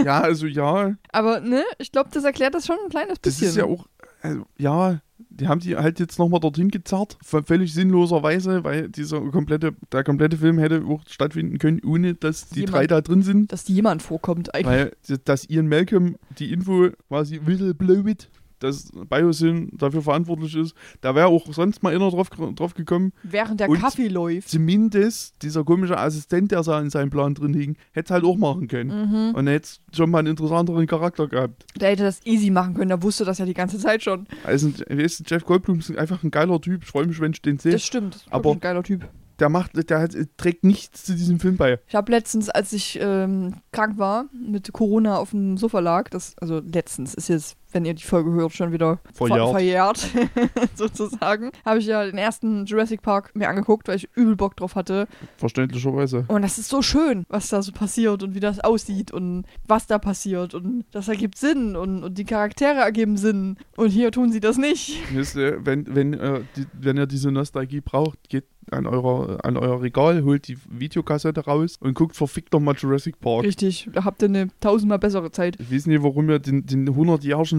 [0.03, 3.47] Ja, also ja, Aber ne, ich glaube, das erklärt das schon ein kleines das bisschen.
[3.49, 3.88] ist ja auch,
[4.22, 4.99] also, ja,
[5.30, 10.38] die haben die halt jetzt nochmal dorthin gezerrt, völlig sinnloserweise, weil dieser komplette, der komplette
[10.38, 13.51] Film hätte auch stattfinden können, ohne dass die Jemand- drei da drin sind.
[13.51, 14.91] Dass jemand vorkommt eigentlich.
[15.09, 18.30] Weil, dass Ian Malcolm die Info quasi whistleblowit,
[18.60, 23.14] dass Biosyn dafür verantwortlich ist, da wäre auch sonst mal einer drauf, drauf gekommen.
[23.24, 24.49] Während der Und- Kaffee läuft.
[24.49, 28.68] Zumindest dieser komische Assistent, der in seinem Plan drin hing, hätte es halt auch machen
[28.68, 28.89] können.
[29.30, 29.36] Mhm.
[29.36, 31.66] Und er hätte schon mal einen interessanteren Charakter gehabt.
[31.80, 34.28] Der hätte das easy machen können, der wusste das ja die ganze Zeit schon.
[34.43, 36.84] Also, weißt du, Jeff Goldblum ist einfach ein geiler Typ.
[36.84, 37.72] Ich freue mich, wenn ich den sehe.
[37.72, 38.16] Das stimmt.
[38.16, 39.07] Das ist Aber- ein geiler Typ.
[39.39, 41.80] Der macht, der hat, trägt nichts zu diesem Film bei.
[41.88, 46.36] Ich habe letztens, als ich ähm, krank war, mit Corona auf dem Sofa lag, das,
[46.41, 49.39] also letztens ist jetzt, wenn ihr die Folge hört, schon wieder Verjährt.
[49.39, 50.09] ver verjährt,
[50.76, 54.76] sozusagen, habe ich ja den ersten Jurassic Park mir angeguckt, weil ich übel Bock drauf
[54.76, 55.07] hatte.
[55.38, 56.26] Verständlicherweise.
[56.28, 59.88] Und das ist so schön, was da so passiert und wie das aussieht und was
[59.88, 63.57] da passiert und das ergibt Sinn und, und die Charaktere ergeben Sinn.
[63.76, 64.99] Und hier tun sie das nicht.
[65.13, 69.57] Wisst ihr, wenn, wenn, äh, die, wenn ihr diese Nostalgie braucht, geht an, eurer, an
[69.57, 73.43] euer Regal, holt die Videokassette raus und guckt verfickt doch mal Jurassic Park.
[73.43, 75.57] Richtig, da habt ihr eine tausendmal bessere Zeit.
[75.59, 76.95] Ich weiß nicht, warum ihr den, den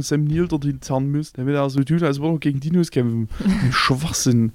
[0.01, 2.91] 100-jährigen Sam Neill dorthin zerren müsst, damit er so tut, als würde er gegen Dinos
[2.91, 3.29] kämpfen.
[3.45, 4.53] Ein Schwachsinn.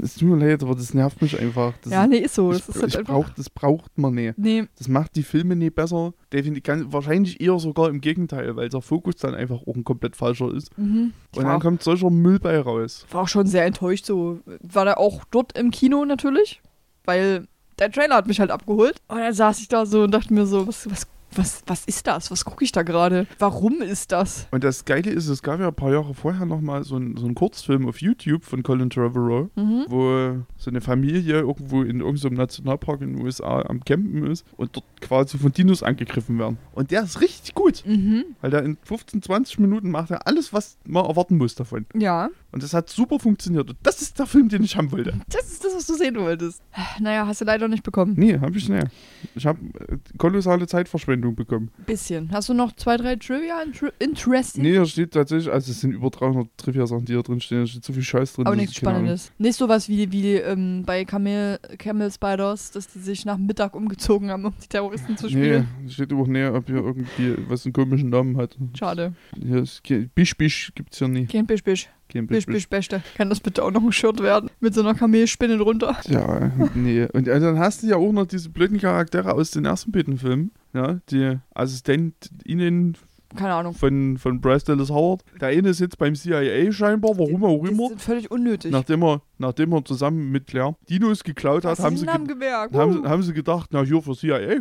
[0.00, 1.74] Es tut mir leid, aber das nervt mich einfach.
[1.82, 2.52] Das ja, nee, ist so.
[2.52, 4.38] ich, Das ist halt brauch, das braucht man nicht.
[4.38, 6.12] Nee, Das macht die Filme nicht besser.
[6.32, 10.52] Definitiv, wahrscheinlich eher sogar im Gegenteil, weil der Fokus dann einfach auch ein komplett falscher
[10.52, 10.76] ist.
[10.78, 11.12] mhm.
[11.36, 13.06] Und dann kommt solcher Müll bei raus.
[13.10, 14.06] war auch schon sehr enttäuscht.
[14.06, 16.60] So war da auch dort im Kino natürlich,
[17.04, 17.46] weil
[17.78, 18.96] der Trailer hat mich halt abgeholt.
[19.08, 22.06] Und dann saß ich da so und dachte mir so, was, was, was, was ist
[22.06, 22.30] das?
[22.30, 23.26] Was gucke ich da gerade?
[23.38, 24.46] Warum ist das?
[24.50, 27.24] Und das Geile ist, es gab ja ein paar Jahre vorher nochmal so, ein, so
[27.26, 29.84] einen Kurzfilm auf YouTube von Colin Trevorrow, Mhm.
[29.88, 34.76] wo so eine Familie irgendwo in irgendeinem Nationalpark in den USA am Campen ist und
[34.76, 36.58] dort quasi von Dinos angegriffen werden.
[36.72, 38.24] Und der ist richtig gut, Mhm.
[38.40, 41.86] weil der in 15, 20 Minuten macht er alles, was man erwarten muss davon.
[41.94, 43.68] Ja, Und das hat super funktioniert.
[43.68, 45.12] Und das ist der Film, den ich haben wollte.
[45.28, 46.62] das ist das, was du sehen wolltest.
[47.00, 48.14] Naja, hast du leider nicht bekommen.
[48.16, 48.86] Nee, habe ich nicht.
[49.34, 51.72] Ich habe äh, kolossale Zeitverschwendung bekommen.
[51.84, 52.30] Bisschen.
[52.30, 54.62] Hast du noch zwei, drei Trivia inter interesting?
[54.62, 57.62] Nee, da steht tatsächlich, also es sind über 300 Trivia-Sachen, die da drin stehen.
[57.62, 58.46] Da steht so viel Scheiß drin.
[58.46, 59.32] Aber nichts Spannendes.
[59.38, 64.30] Nicht sowas wie, wie ähm, bei Camel, Camel Spiders, dass die sich nach Mittag umgezogen
[64.30, 65.68] haben, um die Terroristen zu Nee, spielen.
[65.88, 68.56] steht auch näher, ob hier irgendwie was einen komischen Namen hat.
[68.78, 69.12] Schade.
[69.42, 69.82] Hier ist
[70.14, 71.26] Bisch Bisch gibt's hier nie.
[71.26, 71.88] Kein Bisch, Bisch.
[72.14, 73.02] Kein Bisch, Bisch, Beste.
[73.16, 74.48] Kann das bitte auch noch ein Shirt werden?
[74.60, 75.96] Mit so einer Kamelspinne drunter.
[76.04, 77.06] Ja, nee.
[77.12, 80.16] Und äh, dann hast du ja auch noch diese blöden Charaktere aus den ersten beiden
[80.16, 80.52] Filmen.
[80.72, 82.96] Ja, die AssistentInnen
[83.36, 83.74] Keine Ahnung.
[83.74, 85.22] von, von Bryce Dallas Howard.
[85.40, 87.88] Der eine sitzt beim CIA scheinbar, warum auch Die immer.
[87.88, 88.70] sind völlig unnötig.
[88.72, 92.28] Nachdem er, nachdem er zusammen mit Claire Dinos geklaut hat, haben sie, den haben,
[92.72, 93.04] Uh.
[93.08, 94.60] haben sie gedacht, na hier für CIA,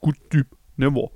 [0.00, 1.10] gut Typ, nehmen wir.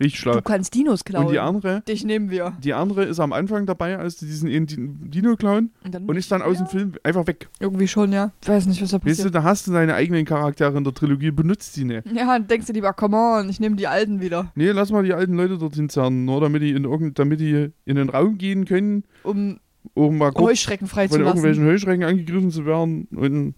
[0.00, 0.32] Richtig schlau.
[0.34, 1.26] Du kannst Dinos klauen.
[1.26, 2.52] Und die andere, Dich nehmen wir.
[2.62, 4.66] die andere ist am Anfang dabei, als die diesen einen
[5.10, 7.48] Dino klauen dann und ist dann aus dem Film einfach weg.
[7.60, 8.32] Irgendwie schon, ja.
[8.42, 9.34] Ich weiß nicht, was da Weißt du, passiert.
[9.34, 12.06] da hast du deine eigenen Charaktere in der Trilogie, benutzt die nicht.
[12.12, 14.52] Ja, dann denkst du lieber, come on, ich nehme die Alten wieder.
[14.54, 17.70] Nee, lass mal die alten Leute dorthin zerren, nur damit die in, irgend, damit die
[17.84, 19.58] in den Raum gehen können, Um
[19.94, 21.26] um mal kurz Heuschrecken von freizulassen.
[21.26, 23.54] irgendwelchen Heuschrecken angegriffen zu werden und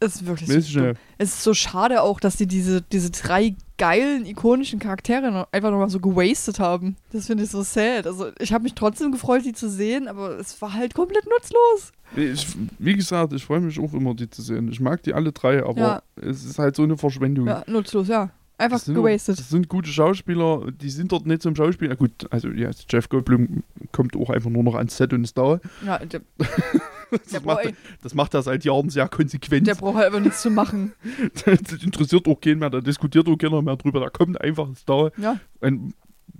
[0.00, 0.94] ist wirklich weiß so dumm.
[1.18, 5.70] Es ist so schade auch, dass die diese, diese drei geilen, ikonischen Charaktere noch, einfach
[5.70, 6.96] nochmal so gewastet haben.
[7.12, 8.06] Das finde ich so sad.
[8.06, 11.92] Also ich habe mich trotzdem gefreut, die zu sehen, aber es war halt komplett nutzlos.
[12.16, 12.46] Ich,
[12.78, 14.68] wie gesagt, ich freue mich auch immer, die zu sehen.
[14.70, 16.02] Ich mag die alle drei, aber Ja.
[16.16, 17.46] es ist halt so eine Verschwendung.
[17.48, 18.30] Ja, nutzlos, ja.
[18.56, 19.38] Einfach Das sind, gewastet.
[19.40, 21.90] das sind gute Schauspieler, die sind dort nicht zum Schauspielen.
[21.90, 25.36] Na gut, also ja, Jeff Goldblum kommt auch einfach nur noch ans Set und ist
[25.36, 25.58] da.
[25.84, 25.98] Ja,
[27.30, 29.66] Das macht, das macht er seit Jahren sehr konsequent.
[29.66, 30.92] der braucht einfach nichts zu machen.
[31.44, 34.00] das interessiert auch keinen mehr, da diskutiert auch keiner mehr drüber.
[34.00, 35.10] Da kommt einfach, ist da.
[35.16, 35.38] Ja.
[35.60, 35.94] Ein,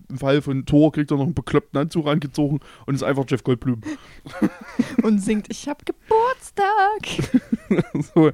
[0.09, 3.43] Im Fall von Thor kriegt er noch einen bekloppten Anzug angezogen und ist einfach Jeff
[3.43, 3.81] Goldblum.
[5.03, 6.65] Und singt, ich hab Geburtstag.
[8.15, 8.31] so.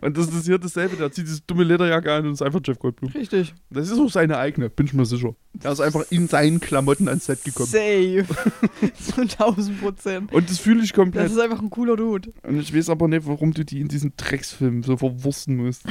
[0.00, 0.96] Und das ist hier dasselbe.
[0.96, 3.10] Der zieht diese dumme Lederjacke an und ist einfach Jeff Goldblum.
[3.12, 3.54] Richtig.
[3.70, 5.34] Das ist auch seine eigene, bin ich mir sicher.
[5.62, 7.68] Er ist einfach in seinen Klamotten ans Set gekommen.
[7.68, 8.24] Safe.
[9.00, 10.32] so 1000 Prozent.
[10.32, 11.30] Und das fühle ich Das komplett.
[11.30, 12.32] ist einfach ein cooler Dude.
[12.42, 15.82] Und ich weiß aber nicht, warum du die in diesen Drecksfilm so verwursten musst.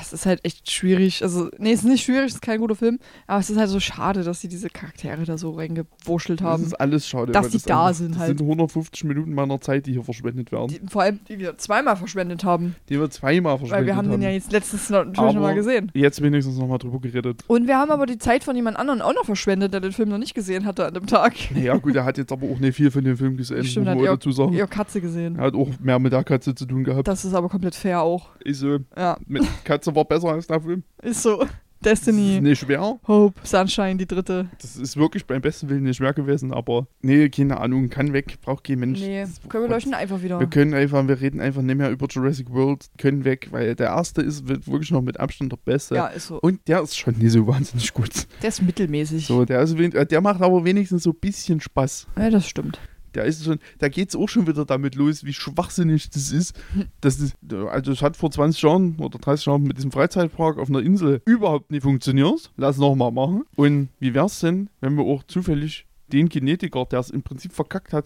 [0.00, 1.22] Es ist halt echt schwierig.
[1.22, 2.98] Also, nee, es ist nicht schwierig, es ist kein guter Film.
[3.26, 6.64] Aber es ist halt so schade, dass sie diese Charaktere da so reingewurschtelt Das haben.
[6.64, 7.32] ist alles schade.
[7.32, 8.38] Dass die das da einfach- sind das halt.
[8.38, 10.68] sind 150 Minuten meiner Zeit, die hier verschwendet werden.
[10.68, 12.65] Die, vor allem, die wir zweimal verschwendet haben.
[12.88, 15.46] Die wir zweimal verschwendet Weil wir haben den ja jetzt letztens noch- natürlich noch mal
[15.48, 15.90] Aber- gesehen.
[15.94, 17.42] Jetzt wenigstens nochmal drüber geredet.
[17.46, 20.08] Und wir haben aber die Zeit von jemand anderem auch noch verschwendet, der den Film
[20.08, 21.34] noch nicht gesehen hatte an dem Tag.
[21.56, 23.98] Ja gut, er hat jetzt aber auch nicht viel von dem Film gesehen, Stimmt, hat
[23.98, 24.52] er- dazu sagen.
[24.52, 25.36] Ihre Katze gesehen.
[25.36, 27.08] Er hat auch mehr mit der Katze zu tun gehabt.
[27.08, 28.28] Das ist aber komplett fair auch.
[28.44, 28.78] Ist so.
[28.96, 30.82] Ja, Mit Katze war besser als der Film.
[31.02, 31.44] ist so.
[31.84, 32.98] Destiny, nicht schwer.
[33.06, 34.48] Hope, Sunshine, die dritte.
[34.60, 38.38] Das ist wirklich beim besten Willen nicht schwer gewesen, aber nee, keine Ahnung, kann weg,
[38.42, 39.00] braucht kein Mensch.
[39.00, 40.40] Nee, Das können wir leuchten einfach wieder.
[40.40, 43.88] Wir können einfach, wir reden einfach nicht mehr über Jurassic World, können weg, weil der
[43.88, 45.94] erste ist wird wirklich noch mit Abstand der beste.
[45.94, 46.40] Ja, ist so.
[46.40, 48.26] Und der ist schon nicht so wahnsinnig gut.
[48.42, 49.26] Der ist mittelmäßig.
[49.26, 52.06] So, der, ist, äh, der macht aber wenigstens so ein bisschen Spaß.
[52.18, 52.78] Ja, das stimmt.
[53.16, 56.54] Der ist schon, da geht es auch schon wieder damit los, wie schwachsinnig das ist.
[57.00, 57.34] Das ist.
[57.70, 61.22] Also es hat vor 20 Jahren oder 30 Jahren mit diesem Freizeitpark auf einer Insel
[61.24, 62.52] überhaupt nicht funktioniert.
[62.58, 63.44] Lass nochmal machen.
[63.56, 67.94] Und wie wär's denn, wenn wir auch zufällig den Genetiker, der es im Prinzip verkackt
[67.94, 68.04] hat,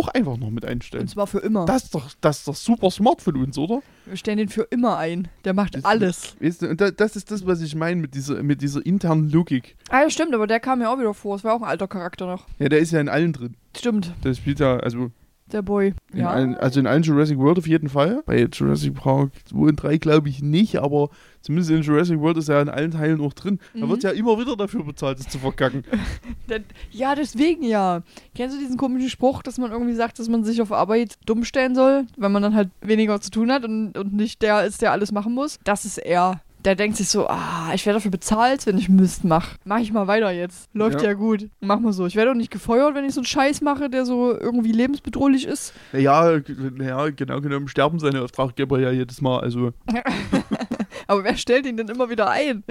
[0.00, 1.02] auch einfach noch mit einstellen?
[1.02, 1.64] Und zwar für immer.
[1.66, 3.82] Das ist, doch, das ist doch super smart von uns, oder?
[4.06, 5.28] wir stellen den für immer ein.
[5.44, 6.36] Der macht Das- alles.
[6.40, 9.30] Weißt du, und da, das ist das, was ich meine mit dieser, mit dieser internen
[9.30, 9.76] Logik.
[9.88, 11.36] Ah, ja, stimmt, aber der kam ja auch wieder vor.
[11.36, 12.46] Es war auch ein alter Charakter noch.
[12.58, 13.54] Ja, der ist ja in allen drin.
[13.76, 15.12] Stimmt, Das spielt ja, also
[15.52, 15.94] der Boy.
[16.12, 16.30] In Ja.
[16.30, 18.22] allen, also in allen Jurassic World auf jeden Fall.
[18.26, 21.10] Bei Jurassic Park 2 und 3 glaube ich nicht, aber
[21.42, 23.58] zumindest in Jurassic World ist er in allen Teilen auch drin.
[23.74, 23.90] Da Mhm.
[23.90, 25.82] wird ja immer wieder dafür bezahlt, es zu verkacken.
[26.90, 28.02] Ja, deswegen ja.
[28.34, 31.44] Kennst du diesen komischen Spruch, dass man irgendwie sagt, dass man sich auf Arbeit dumm
[31.44, 34.82] stellen soll, wenn man dann halt weniger zu tun hat und, und nicht der ist,
[34.82, 35.58] der alles machen muss?
[35.64, 36.40] Das ist er.
[36.64, 39.56] Der denkt sich so, ah, ich werde dafür bezahlt, wenn ich Mist mache.
[39.64, 40.68] Mach ich mal weiter jetzt.
[40.74, 41.14] Läuft ja, Ja.
[41.14, 41.48] gut.
[41.60, 42.06] Mach mal so.
[42.06, 45.46] Ich werde auch nicht gefeuert, wenn ich so einen Scheiß mache, der so irgendwie lebensbedrohlich
[45.46, 45.72] ist.
[45.92, 49.40] Naja, g- naja, genau genommen sterben seine Auftraggeber ja jedes Mal.
[49.40, 49.72] Also
[51.06, 52.62] Aber wer stellt ihn denn immer wieder ein?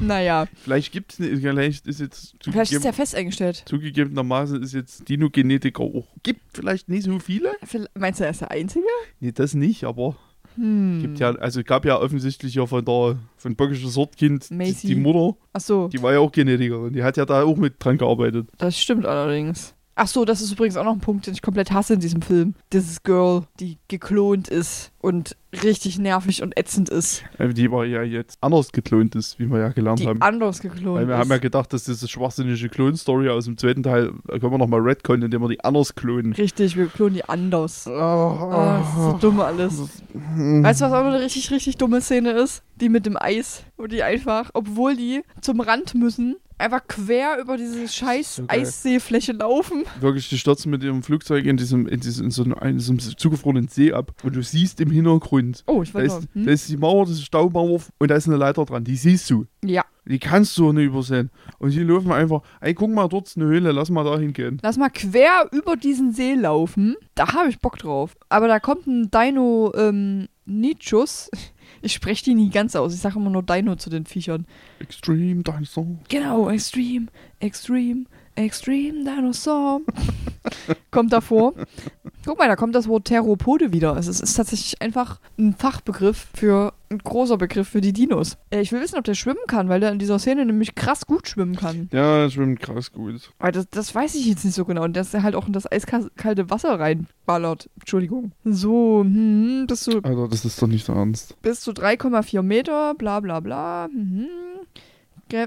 [0.00, 3.64] Naja, vielleicht gibt es, vielleicht ist jetzt vielleicht ist er fest eingestellt.
[3.66, 6.06] zugegebenermaßen ist jetzt Dino-Genetiker auch.
[6.22, 7.52] Gibt vielleicht nicht so viele?
[7.98, 8.86] Meinst du, er ist der Einzige?
[9.18, 10.16] Nee, das nicht, aber
[10.56, 10.98] Hm.
[11.00, 15.36] gibt ja, also gab ja offensichtlich ja von der von Böckisches Sortkind die, die Mutter,
[15.52, 15.88] Ach so.
[15.88, 18.48] die war ja auch Genetikerin, die hat ja da auch mit dran gearbeitet.
[18.58, 19.74] Das stimmt allerdings.
[20.02, 22.22] Ach so, das ist übrigens auch noch ein Punkt, den ich komplett hasse in diesem
[22.22, 22.54] Film.
[22.72, 27.22] Dieses Girl, die geklont ist und richtig nervig und ätzend ist.
[27.36, 30.22] Äh, Die war ja jetzt anders geklont ist, wie wir ja gelernt Die haben.
[30.22, 31.20] anders geklont Weil wir ist.
[31.20, 34.80] haben ja gedacht, dass diese schwachsinnige Klon-Story aus dem zweiten Teil, da können wir nochmal
[34.80, 36.32] retconnen, indem wir die anders klonen.
[36.32, 37.86] richtig, wir klonen die anders.
[37.86, 39.80] Oh, Oh, das ist so dumm alles.
[40.14, 42.62] Weißt du, was auch noch eine richtig, richtig dumme Szene ist?
[42.80, 47.56] Die mit dem Eis, wo die einfach, obwohl die zum Rand müssen, einfach quer über
[47.56, 48.44] diese scheiß So.
[48.48, 49.84] Eisseefläche laufen.
[50.00, 52.98] Wirklich, die stürzen mit ihrem Flugzeug in diesem, in diesem, in so einem, in diesem
[52.98, 54.12] zugefrorenen See ab.
[54.22, 56.48] Und du siehst im Hintergrund, Oh, ich da weiß ist, da Hm?
[56.48, 58.84] ist die Mauer, das ist Staumauer und da ist eine Leiter dran.
[58.84, 59.46] Die siehst du.
[59.64, 61.30] Ja, Die kannst du nicht übersehen.
[61.58, 64.58] Und die laufen einfach, ey, guck mal, dort ist eine Höhle, lass mal da hingehen.
[64.62, 66.96] lass mal quer über diesen See laufen.
[67.14, 68.16] Da habe ich Bock drauf.
[68.28, 71.30] Aber da kommt ein Dino ähm, Nichus.
[71.82, 72.94] Ich spreche die nie ganz aus.
[72.94, 74.46] Ich sage immer nur Dino zu den Viechern.
[74.80, 75.86] Extreme Dinosaur.
[76.08, 77.06] Genau, Extreme,
[77.38, 78.04] Extreme,
[78.34, 79.80] Extreme Dinosaur.
[80.90, 81.54] kommt davor.
[82.24, 83.94] Guck mal, da kommt das Wort Theropode wieder.
[83.94, 88.36] Also es ist tatsächlich einfach ein Fachbegriff für, ein großer Begriff für die Dinos.
[88.50, 91.06] Äh, ich will wissen, ob der schwimmen kann, weil der in dieser Szene nämlich krass
[91.06, 91.88] gut schwimmen kann.
[91.92, 93.30] Ja, das schwimmt krass gut.
[93.38, 94.82] Aber das, das weiß ich jetzt nicht so genau.
[94.82, 97.70] Und dass er halt auch in das eiskalte Wasser reinballert.
[97.78, 98.32] Entschuldigung.
[98.44, 101.40] So, hm, bis zu, Alter, das ist doch nicht so ernst.
[101.42, 103.88] bis zu 3,4 Meter, bla bla bla.
[103.88, 104.26] Mhm.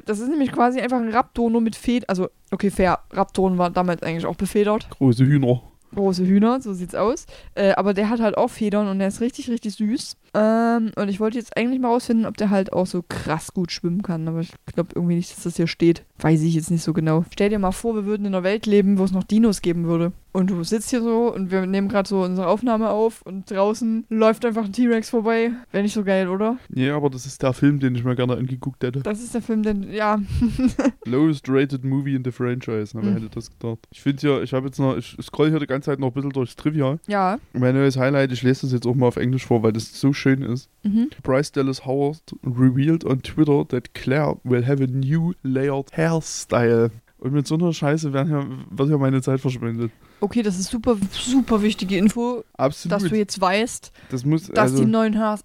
[0.06, 2.06] Das ist nämlich quasi einfach ein Raptor nur mit Federn.
[2.08, 3.00] Also, okay, fair.
[3.12, 4.90] Raptoren waren damals eigentlich auch befedert.
[4.92, 5.62] Große Hühner.
[5.94, 7.26] Große Hühner, so sieht's aus.
[7.54, 10.16] Äh, aber der hat halt auch Federn und der ist richtig, richtig süß.
[10.36, 13.72] Ähm, und ich wollte jetzt eigentlich mal rausfinden, ob der halt auch so krass gut
[13.72, 14.28] schwimmen kann.
[14.28, 16.04] Aber ich glaube irgendwie nicht, dass das hier steht.
[16.20, 17.26] Weiß ich jetzt nicht so genau.
[17.32, 19.86] Stell dir mal vor, wir würden in einer Welt leben, wo es noch Dinos geben
[19.86, 20.12] würde.
[20.32, 24.06] Und du sitzt hier so und wir nehmen gerade so unsere Aufnahme auf und draußen
[24.10, 25.52] läuft einfach ein T-Rex vorbei.
[25.72, 26.58] Wäre nicht so geil, oder?
[26.74, 29.02] Ja, aber das ist der Film, den ich mir gerne angeguckt hätte.
[29.02, 30.20] Das ist der Film, denn ja,
[31.06, 32.94] Lowest rated movie in the franchise.
[32.98, 33.16] Na, wer Mhm.
[33.16, 33.80] hätte das gedacht?
[33.92, 36.14] Ich finde ja, ich habe jetzt noch, ich scroll hier die ganze Zeit noch ein
[36.14, 36.98] bisschen durchs Trivia.
[37.08, 37.38] ja.
[37.54, 40.14] Mein neues Highlight, ich lese das jetzt auch mal auf Englisch vor, weil das so
[40.24, 40.70] schön ist.
[40.84, 41.10] Mhm.
[41.22, 46.92] Bryce Dallas Howard revealed on Twitter that Claire will have a new layered hairstyle.
[47.20, 48.46] Und mit so einer Scheiße werden ja,
[48.78, 49.92] wird ja meine Zeit verschwendet.
[50.20, 52.92] Okay, das ist super, super wichtige Info, Absolut.
[52.92, 55.40] dass du jetzt weißt, das muss, dass also, die neuen Haar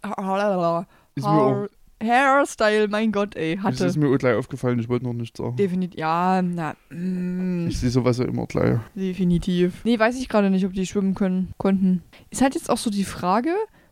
[2.00, 3.86] Hairstyle, mein Gott, ey, das hatte.
[3.86, 5.56] ist mir gleich aufgefallen, ich wollte noch nicht sagen.
[5.56, 8.78] Definitiv, ja, na, mm, Ich sehe sowas ja immer gleich.
[8.94, 9.84] definitiv.
[9.84, 12.02] Nee, weiß ich gerade nicht, ob die schwimmen können, konnten.
[12.30, 13.50] Ist halt jetzt auch so die Frage,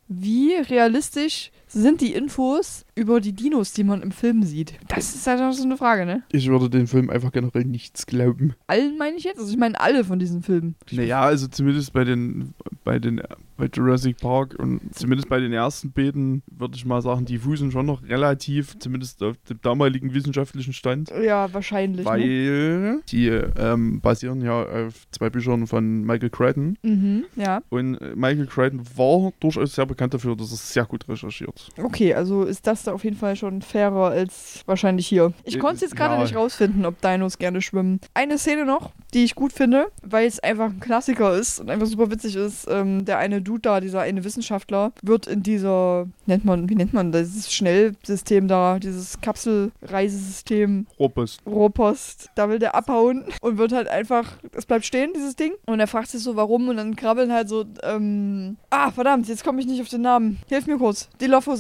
[0.09, 4.74] wie realistisch sind die Infos über die Dinos, die man im Film sieht?
[4.89, 6.22] Das ist halt auch so eine Frage, ne?
[6.33, 8.55] Ich würde den Film einfach generell nichts glauben.
[8.66, 9.39] Allen meine ich jetzt?
[9.39, 10.74] Also ich meine alle von diesen Filmen.
[10.91, 13.20] Naja, also zumindest bei den, bei den,
[13.59, 17.70] bei Jurassic Park und zumindest bei den ersten beiden würde ich mal sagen, die fußen
[17.70, 21.11] schon noch relativ, zumindest auf dem damaligen wissenschaftlichen Stand.
[21.22, 22.07] Ja, wahrscheinlich.
[22.07, 22.11] ne?
[22.11, 26.79] Weil die ähm, basieren ja auf zwei Büchern von Michael Crichton.
[26.83, 27.61] Mhm, ja.
[27.68, 31.66] Und äh, Michael Crichton war durchaus sehr bekannt dafür, dass er sehr gut recherchiert.
[31.83, 35.33] Okay, also ist das da auf jeden Fall schon fairer als wahrscheinlich hier.
[35.45, 36.23] Ich Äh, konnte es jetzt gerade ja.
[36.23, 38.01] nicht rausfinden, ob Dinos gerne schwimmen.
[38.14, 41.87] Eine Szene noch, die ich gut finde, weil es einfach ein Klassiker ist und einfach
[41.87, 42.67] super witzig ist.
[42.69, 46.93] Ähm, der eine Dude da, dieser eine Wissenschaftler, wird in dieser, nennt man, wie nennt
[46.93, 51.41] man das, dieses Schnellsystem da, dieses Kapselreisesystem Rohrpost.
[51.47, 55.53] Rohrpost, da will der abhauen und wird halt einfach, es bleibt stehen, dieses Ding.
[55.67, 59.45] Und er fragt sich so, warum und dann krabbeln halt so, ähm, ah, verdammt, jetzt
[59.45, 60.39] komme ich nicht auf den Namen.
[60.49, 61.09] Hilf mir kurz.
[61.21, 61.56] Dilophosaurus.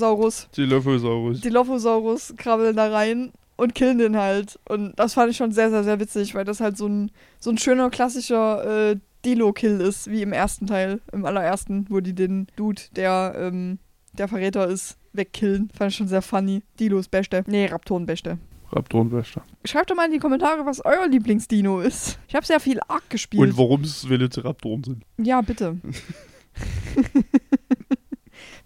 [0.56, 1.40] Dilophosaurus.
[1.40, 4.58] Dilophosaurus krabbeln da rein und killen den halt.
[4.68, 7.50] Und das fand ich schon sehr, sehr, sehr witzig, weil das halt so ein, so
[7.50, 12.46] ein schöner, klassischer äh, Dilo-Kill ist, wie im ersten Teil, im allerersten, wo die den
[12.56, 13.78] Dude, der ähm,
[14.18, 15.70] der Verräter ist, wegkillen.
[15.76, 16.62] Fand ich schon sehr funny.
[16.78, 17.44] Dilos Beste.
[17.46, 18.38] Nee, Raptoren Beste.
[18.72, 19.42] Raptorenwächter.
[19.64, 22.18] Schreibt doch mal in die Kommentare, was euer Lieblingsdino ist.
[22.28, 23.42] Ich habe sehr viel Ark gespielt.
[23.42, 25.04] Und warum es Velociraptoren sind.
[25.18, 25.76] Ja, bitte.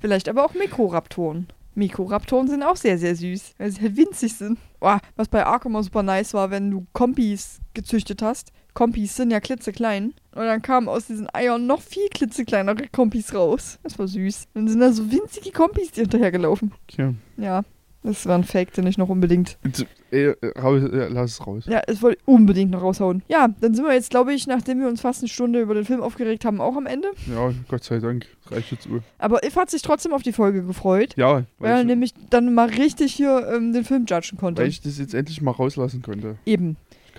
[0.00, 1.46] Vielleicht aber auch Mikroraptoren.
[1.74, 4.58] Mikroraptoren sind auch sehr, sehr süß, weil sie halt winzig sind.
[4.80, 8.52] Boah, was bei Ark immer super nice war, wenn du Kompis gezüchtet hast.
[8.74, 10.14] Kompis sind ja klitzeklein.
[10.32, 13.78] Und dann kamen aus diesen Eiern noch viel klitzekleinere Kompis raus.
[13.82, 14.48] Das war süß.
[14.54, 16.72] Dann sind da so winzige Kompis, die hinterhergelaufen.
[16.88, 17.14] Okay.
[17.36, 17.62] Ja,
[18.02, 19.58] das war ein Fake, den ich noch unbedingt
[20.10, 21.64] äh, äh, raus, äh, lass es raus.
[21.66, 23.22] Ja, es wollte ich unbedingt noch raushauen.
[23.28, 25.84] Ja, dann sind wir jetzt, glaube ich, nachdem wir uns fast eine Stunde über den
[25.84, 27.08] Film aufgeregt haben, auch am Ende.
[27.26, 28.26] Ja, Gott sei Dank.
[28.50, 29.02] Reicht jetzt Uhr.
[29.18, 32.68] Aber If hat sich trotzdem auf die Folge gefreut, Ja, weil er nämlich dann mal
[32.68, 34.62] richtig hier ähm, den Film judgen konnte.
[34.62, 36.36] weil ich das jetzt endlich mal rauslassen konnte.
[36.46, 36.76] Eben.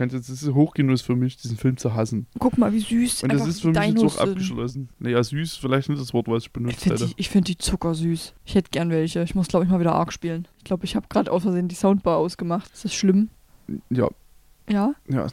[0.07, 2.27] Ich jetzt, das ist Hochgenuss für mich, diesen Film zu hassen.
[2.39, 4.89] Guck mal, wie süß Und das ist für mich jetzt auch abgeschlossen.
[4.99, 7.07] Naja, süß, vielleicht nicht das Wort, was ich Ich benutzt finde hätte.
[7.07, 8.33] die, ich find die zuckersüß.
[8.45, 9.21] Ich hätte gern welche.
[9.23, 10.47] Ich muss, glaube ich, mal wieder Arc spielen.
[10.57, 12.71] Ich glaube, ich habe gerade aus Versehen die Soundbar ausgemacht.
[12.73, 13.29] Ist das schlimm?
[13.89, 14.07] Ja,
[14.69, 14.93] Ja?
[15.09, 15.27] ja,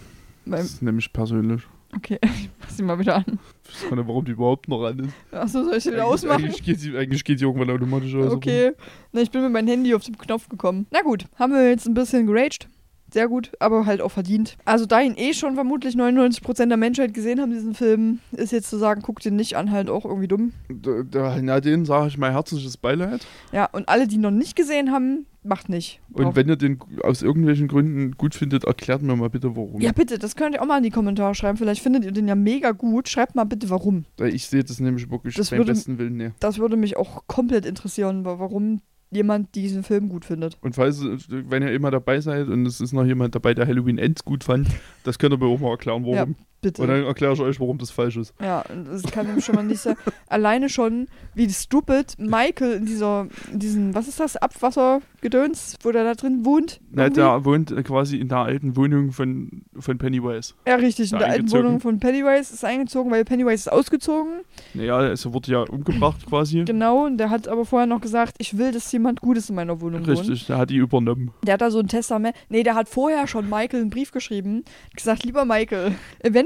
[0.46, 1.62] das ist nämlich persönlich.
[1.96, 3.38] okay, ich mach sie mal wieder an.
[3.64, 5.34] Ich weiß gar nicht, warum die überhaupt noch an ist.
[5.34, 6.44] Achso, soll ich sie wieder ausmachen?
[6.44, 8.32] Eigentlich geht, sie, eigentlich geht sie irgendwann automatisch aus.
[8.32, 8.72] Okay.
[9.12, 10.86] Na, ich bin mit meinem Handy auf den Knopf gekommen.
[10.90, 12.68] Na gut, haben wir jetzt ein bisschen geraged.
[13.12, 14.56] Sehr gut, aber halt auch verdient.
[14.64, 18.68] Also da ihn eh schon vermutlich 99% der Menschheit gesehen haben, diesen Film, ist jetzt
[18.68, 20.52] zu sagen, guckt ihn nicht an, halt auch irgendwie dumm.
[20.68, 23.26] Da, da, na, denen sage ich mein herzliches Beileid.
[23.52, 26.00] Ja, und alle, die ihn noch nicht gesehen haben, macht nicht.
[26.12, 29.80] Und wenn ihr den aus irgendwelchen Gründen gut findet, erklärt mir mal bitte, warum.
[29.80, 31.56] ja, bitte, das könnt ihr auch mal in die Kommentare schreiben.
[31.56, 33.08] Vielleicht findet ihr den ja mega gut.
[33.08, 34.04] Schreibt mal bitte, warum.
[34.22, 36.32] Ich sehe das nämlich wirklich Das beim würde- besten Willen nicht.
[36.40, 38.80] Das würde mich auch komplett interessieren, wa- warum
[39.10, 40.56] jemand diesen Film gut findet.
[40.60, 43.98] Und falls, wenn ihr immer dabei seid und es ist noch jemand dabei, der Halloween
[43.98, 44.68] Ends gut fand,
[45.04, 46.36] das könnt ihr mir auch mal erklären, warum.
[46.60, 46.82] Bitte.
[46.82, 48.34] Und dann erkläre ich euch, warum das falsch ist.
[48.40, 49.96] Ja, das kann nämlich schon mal nicht sein.
[50.28, 56.04] Alleine schon, wie stupid Michael in dieser, in diesen, was ist das, Abwassergedöns, wo der
[56.04, 56.80] da drin wohnt?
[56.90, 60.54] Na, der wohnt quasi in der alten Wohnung von, von Pennywise.
[60.66, 61.50] ja, richtig, in der alten.
[61.52, 64.40] Wohnung von Pennywise ist eingezogen, weil Pennywise ist ausgezogen.
[64.74, 66.64] Naja, es wurde ja umgebracht quasi.
[66.64, 69.80] Genau, und der hat aber vorher noch gesagt, ich will, dass jemand Gutes in meiner
[69.80, 70.18] Wohnung wohnt.
[70.18, 71.30] Richtig, der hat die übernommen.
[71.44, 72.34] Der hat da so ein Testament.
[72.48, 74.64] Nee, der hat vorher schon Michael einen Brief geschrieben.
[74.94, 75.92] Gesagt, lieber Michael,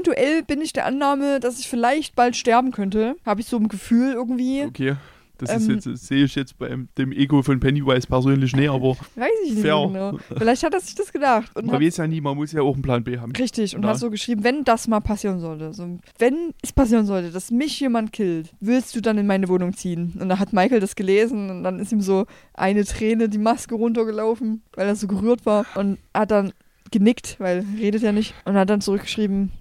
[0.03, 3.15] eventuell bin ich der Annahme, dass ich vielleicht bald sterben könnte.
[3.25, 4.63] Habe ich so ein Gefühl irgendwie.
[4.63, 4.95] Okay.
[5.39, 8.69] Das ist Ähm, jetzt, das sehe ich jetzt bei dem Ego von Pennywise persönlich nicht,
[8.69, 10.17] aber Weiß ich nicht genau.
[10.37, 11.51] Vielleicht hat er sich das gedacht.
[11.55, 13.31] Und man weiß ja nie, man muss ja auch einen Plan B haben.
[13.33, 13.89] richtig, und Ja.
[13.89, 17.79] hat so geschrieben, wenn das mal passieren sollte, so, wenn es passieren sollte, dass mich
[17.79, 20.13] jemand killt, willst du dann in meine Wohnung ziehen?
[20.19, 23.73] Und da hat Michael das gelesen und dann ist ihm so eine Träne die Maske
[23.75, 26.53] runtergelaufen, weil er so gerührt war und hat dann
[26.91, 29.51] genickt, weil er redet ja nicht, und hat dann zurückgeschrieben,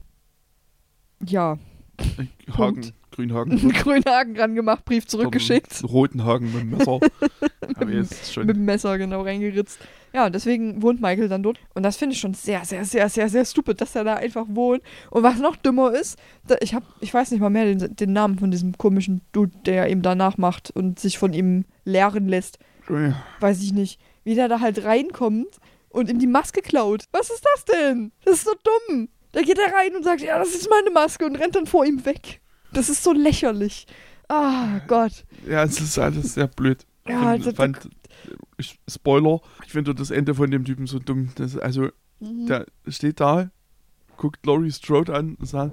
[1.25, 1.59] ja,
[2.57, 3.53] Haken, Grünhaken.
[3.53, 5.85] einen grünen Haken ran gemacht, Brief zurückgeschickt.
[5.85, 7.01] Roten Haken mit dem Messer.
[8.45, 9.79] Mit dem Messer genau reingeritzt.
[10.13, 11.59] Ja, und deswegen wohnt Michael dann dort.
[11.75, 14.47] Und das finde ich schon sehr, sehr, sehr, sehr, sehr stupid, dass er da einfach
[14.49, 14.83] wohnt.
[15.11, 16.19] Und was noch dümmer ist,
[16.61, 19.89] ich habe, ich weiß nicht mal mehr den, den Namen von diesem komischen Dude, der
[19.89, 22.59] ihm danach macht und sich von ihm lehren lässt.
[23.41, 24.01] Weiß ich nicht.
[24.25, 25.59] Wie der da halt reinkommt
[25.89, 27.05] und ihm die Maske klaut.
[27.13, 28.13] Was ist das denn?
[28.25, 28.53] Das ist so
[28.89, 29.09] dumm.
[29.33, 31.85] Da geht er rein und sagt, ja, das ist meine Maske und rennt dann vor
[31.85, 32.41] ihm weg.
[32.73, 33.87] Das ist so lächerlich.
[34.29, 35.25] Ah, Gott.
[35.49, 36.87] Ja, es ist alles sehr blöd.
[37.09, 37.89] Ja, ich das- fand,
[38.57, 41.31] ich, Spoiler, ich finde das Ende von dem Typen so dumm.
[41.35, 41.89] Das, also,
[42.21, 42.47] Mhm.
[42.47, 43.51] der steht da,
[44.17, 45.73] guckt Laurie Strode an und sagt,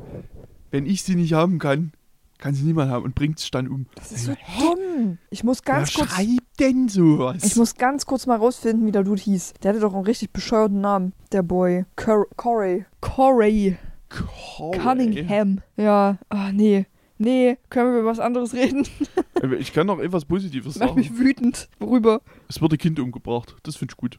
[0.72, 1.91] wenn ich sie nicht haben kann,
[2.40, 3.86] kann sie niemand haben und bringt sich dann um.
[3.96, 5.18] Das ist so dumm.
[5.30, 6.16] Ich muss ganz Wer kurz.
[6.16, 7.44] schreibt denn sowas?
[7.44, 9.54] Ich muss ganz kurz mal rausfinden, wie der Dude hieß.
[9.62, 11.14] Der hatte doch einen richtig bescheuerten Namen.
[11.32, 11.86] Der Boy.
[11.96, 12.86] Cor Corey.
[13.02, 13.78] Corey.
[14.10, 14.80] Corey.
[14.80, 15.60] Cunningham.
[15.78, 16.18] Ja.
[16.30, 16.86] Ah, nee.
[17.22, 18.88] Nee, können wir über was anderes reden?
[19.36, 21.00] Aber Ich kann noch etwas Positives Macht sagen.
[21.00, 21.68] mich wütend.
[21.80, 22.22] Worüber?
[22.48, 23.58] Es wurde Kind umgebracht.
[23.64, 24.18] Das finde ich gut.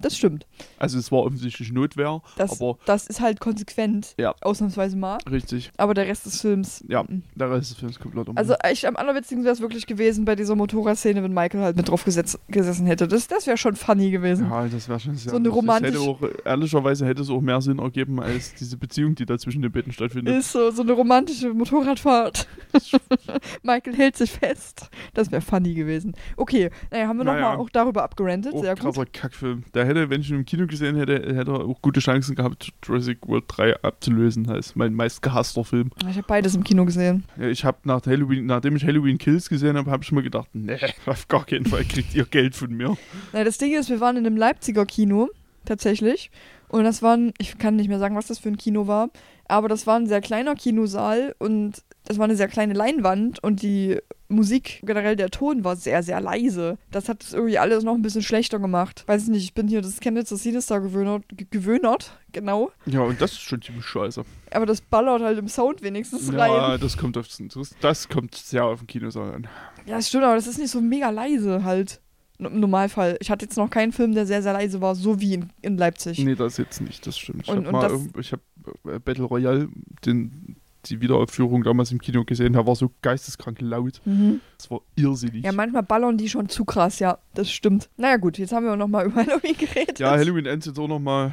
[0.00, 0.46] Das stimmt.
[0.78, 4.14] Also es war offensichtlich Notwehr, Das, aber das ist halt konsequent.
[4.18, 4.34] Ja.
[4.40, 5.18] Ausnahmsweise mal.
[5.30, 5.70] richtig.
[5.76, 6.84] Aber der Rest des Films.
[6.88, 7.22] Ja, mm.
[7.36, 8.36] der Rest des Films komplett um.
[8.36, 11.88] Also echt am allerwitzigsten wäre es wirklich gewesen bei dieser Motorradszene, wenn Michael halt mit
[11.88, 13.06] drauf gesetz, gesessen hätte.
[13.06, 14.48] Das, das wäre schon funny gewesen.
[14.50, 15.62] ja, das wäre schon sehr So eine lustig.
[15.62, 19.26] romantisch- Es hätte auch, ehrlicherweise hätte es auch mehr Sinn ergeben als diese Beziehung, die
[19.26, 20.36] da zwischen den Betten stattfindet.
[20.36, 22.46] Ist so, so eine romantische Motorradfahrt.
[23.62, 24.90] Michael hält sich fest.
[25.14, 26.14] Das wäre funny gewesen.
[26.36, 27.40] Okay, naja, haben wir Naja.
[27.40, 28.54] nochmal auch darüber abgerantet.
[28.54, 28.82] Auch Sehr gut.
[28.82, 29.64] krasser Kackfilm.
[29.74, 32.72] Der hätte, wenn ich ihn im Kino gesehen hätte, hätte er auch gute Chancen gehabt,
[32.84, 34.44] Jurassic World 3 abzulösen.
[34.44, 35.90] Das ist mein meist gehasster Film.
[36.08, 37.24] Ich habe beides im Kino gesehen.
[37.36, 40.48] Ja, Ich habe nach Halloween, nachdem ich Halloween Kills gesehen habe, habe ich mir gedacht,
[40.52, 42.96] nee, auf gar keinen Fall kriegt ihr Geld von mir.
[43.32, 45.28] Na, das Ding ist, wir waren in einem Leipziger Kino,
[45.64, 46.30] tatsächlich.
[46.68, 49.10] Und das war ein, ich kann nicht mehr sagen, was das für ein Kino war,
[49.46, 53.60] aber das war ein sehr kleiner Kinosaal und das war eine sehr kleine Leinwand und
[53.62, 53.98] die
[54.32, 56.78] Musik, generell der Ton war sehr, sehr leise.
[56.90, 59.04] Das hat es irgendwie alles noch ein bisschen schlechter gemacht.
[59.06, 62.70] Weiß ich nicht, ich bin hier das Chemnitz das Sinister gewöhnert, ge- gewöhnert, genau.
[62.86, 64.24] Ja, und das ist schon ziemlich scheiße.
[64.50, 66.80] Aber das ballert halt im Sound wenigstens Ja, rein.
[66.80, 69.48] das kommt auf das, das kommt sehr auf den Kinosaal an.
[69.86, 72.00] Ja, das stimmt, aber das ist nicht so mega leise halt.
[72.38, 73.16] Im Normalfall.
[73.20, 75.76] Ich hatte jetzt noch keinen Film, der sehr, sehr leise war, so wie in, in
[75.76, 76.18] Leipzig.
[76.18, 77.42] Nee, das jetzt nicht, das stimmt.
[77.46, 79.68] Ich habe habe äh, Battle Royale,
[80.04, 80.56] den,
[80.86, 84.00] die Wiederaufführung damals im Kino gesehen, der war so geisteskrank laut.
[84.04, 84.40] Mhm.
[84.58, 85.44] Das war irrsinnig.
[85.44, 87.88] Ja, manchmal ballern die schon zu krass, ja, das stimmt.
[87.96, 89.98] Naja, gut, jetzt haben wir nochmal über Halloween geredet.
[89.98, 91.32] Ja, Halloween Ends jetzt auch nochmal.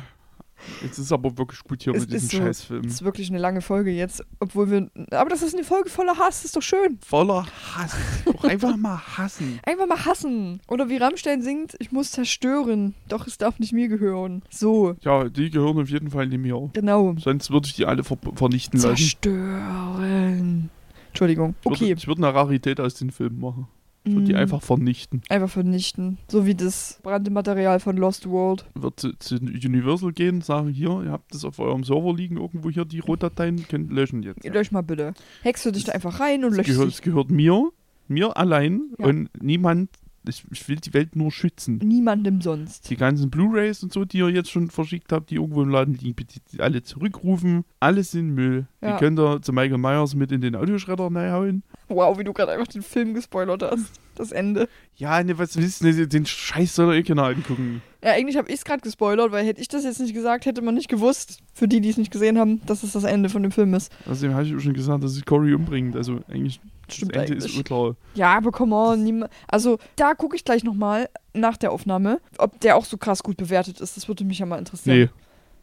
[0.83, 2.83] Jetzt ist aber wirklich gut hier Es mit diesem so- Scheißfilm.
[2.83, 4.89] Das ist wirklich eine lange Folge jetzt, obwohl wir.
[5.11, 6.99] Aber das ist eine Folge voller Hass, ist doch schön.
[7.05, 7.45] Voller
[7.75, 7.95] Hass.
[8.25, 9.59] Auch einfach mal hassen.
[9.65, 10.59] Einfach mal hassen.
[10.67, 14.41] Oder wie Rammstein singt, ich muss zerstören, doch es darf nicht mir gehören.
[14.49, 16.69] So, Ja, die gehören auf jeden Fall nicht mir.
[16.73, 17.15] genau.
[17.19, 18.95] Sonst würde ich die alle ver vernichten lassen.
[18.97, 20.69] Zerstören.
[21.09, 21.55] Entschuldigung.
[21.61, 21.93] Ich würde, Okay.
[21.97, 23.67] ich würde eine Rarität aus den Filmen machen.
[24.09, 25.21] Ich würde die Mm, einfach vernichten.
[25.29, 26.17] einfach vernichten.
[26.27, 28.65] So wie das brannte Material von Lost World.
[28.75, 32.69] Wird zu, zu Universal gehen, sagen hier, ihr habt das auf eurem Server liegen, irgendwo
[32.69, 34.43] hier die Rohdateien, könnt löschen jetzt.
[34.45, 35.13] Lösch mal bitte.
[35.43, 36.95] Hackst du dich da einfach rein und Es gehört, dich.
[36.95, 37.69] es gehört mir,
[38.07, 39.05] mir allein Ja.
[39.07, 39.89] und niemand,
[40.27, 41.77] ich, ich will die Welt nur schützen.
[41.83, 42.89] Niemandem sonst.
[42.89, 45.93] Die ganzen Blu-Rays und so, die ihr jetzt schon verschickt habt, die irgendwo im Laden
[45.95, 47.63] liegen, bitte die alle zurückrufen.
[47.79, 48.67] Alles sind Müll.
[48.81, 48.93] Ja.
[48.93, 51.63] Die könnt ihr zu Michael Myers mit in den Audioschredder reinhauen.
[51.89, 53.99] Wow, wie du gerade einfach den Film gespoilert hast.
[54.15, 54.67] Das Ende.
[54.95, 57.81] Ja, ne, was wisst ihr, den Scheiß soll er eh keiner angucken.
[58.03, 60.61] Ja, eigentlich habe ich es gerade gespoilert, weil hätte ich das jetzt nicht gesagt, hätte
[60.61, 63.43] man nicht gewusst, für die, die es nicht gesehen haben, dass es das Ende von
[63.43, 63.91] dem Film ist.
[64.09, 65.95] Außerdem habe ich auch schon gesagt, dass sich Corey umbringt.
[65.95, 66.59] Also eigentlich,
[66.89, 67.51] Stimmt das Ende eigentlich.
[67.53, 67.95] ist unklar.
[68.13, 72.59] Ja, aber come on, niema- also da gucke ich gleich nochmal nach der Aufnahme, ob
[72.59, 73.95] der auch so krass gut bewertet ist.
[73.95, 74.97] Das würde mich ja mal interessieren.
[74.97, 75.09] Nee,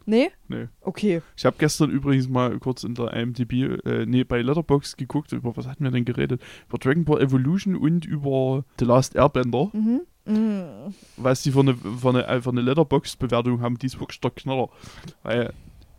[0.09, 0.31] Nee?
[0.47, 0.69] Nee.
[0.79, 1.21] Okay.
[1.35, 5.55] ich habe gestern übrigens mal kurz in der IMDb, äh, nee, bei Letterboxd geguckt, über
[5.57, 6.41] was hatten wir denn geredet?
[6.69, 9.69] Über Dragon Ball Evolution und über The Last Airbender.
[9.73, 10.01] Mhm.
[10.25, 10.93] Mhm.
[11.17, 14.69] was die für eine, für eine, äh, eine Letterbox-Bewertung haben, die ist wirklich der Knaller.
[15.23, 15.53] Weil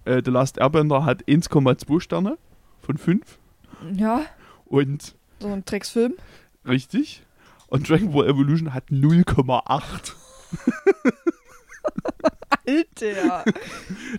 [0.06, 2.38] äh, The Last Airbender hat 1,2 Sterne
[2.80, 3.38] von 5
[3.94, 4.22] Ja,
[4.64, 6.14] und so ein Drecksfilm.
[6.66, 7.22] richtig.
[7.68, 10.12] Und Dragon Ball Evolution hat 0,8.
[12.68, 13.44] Alter.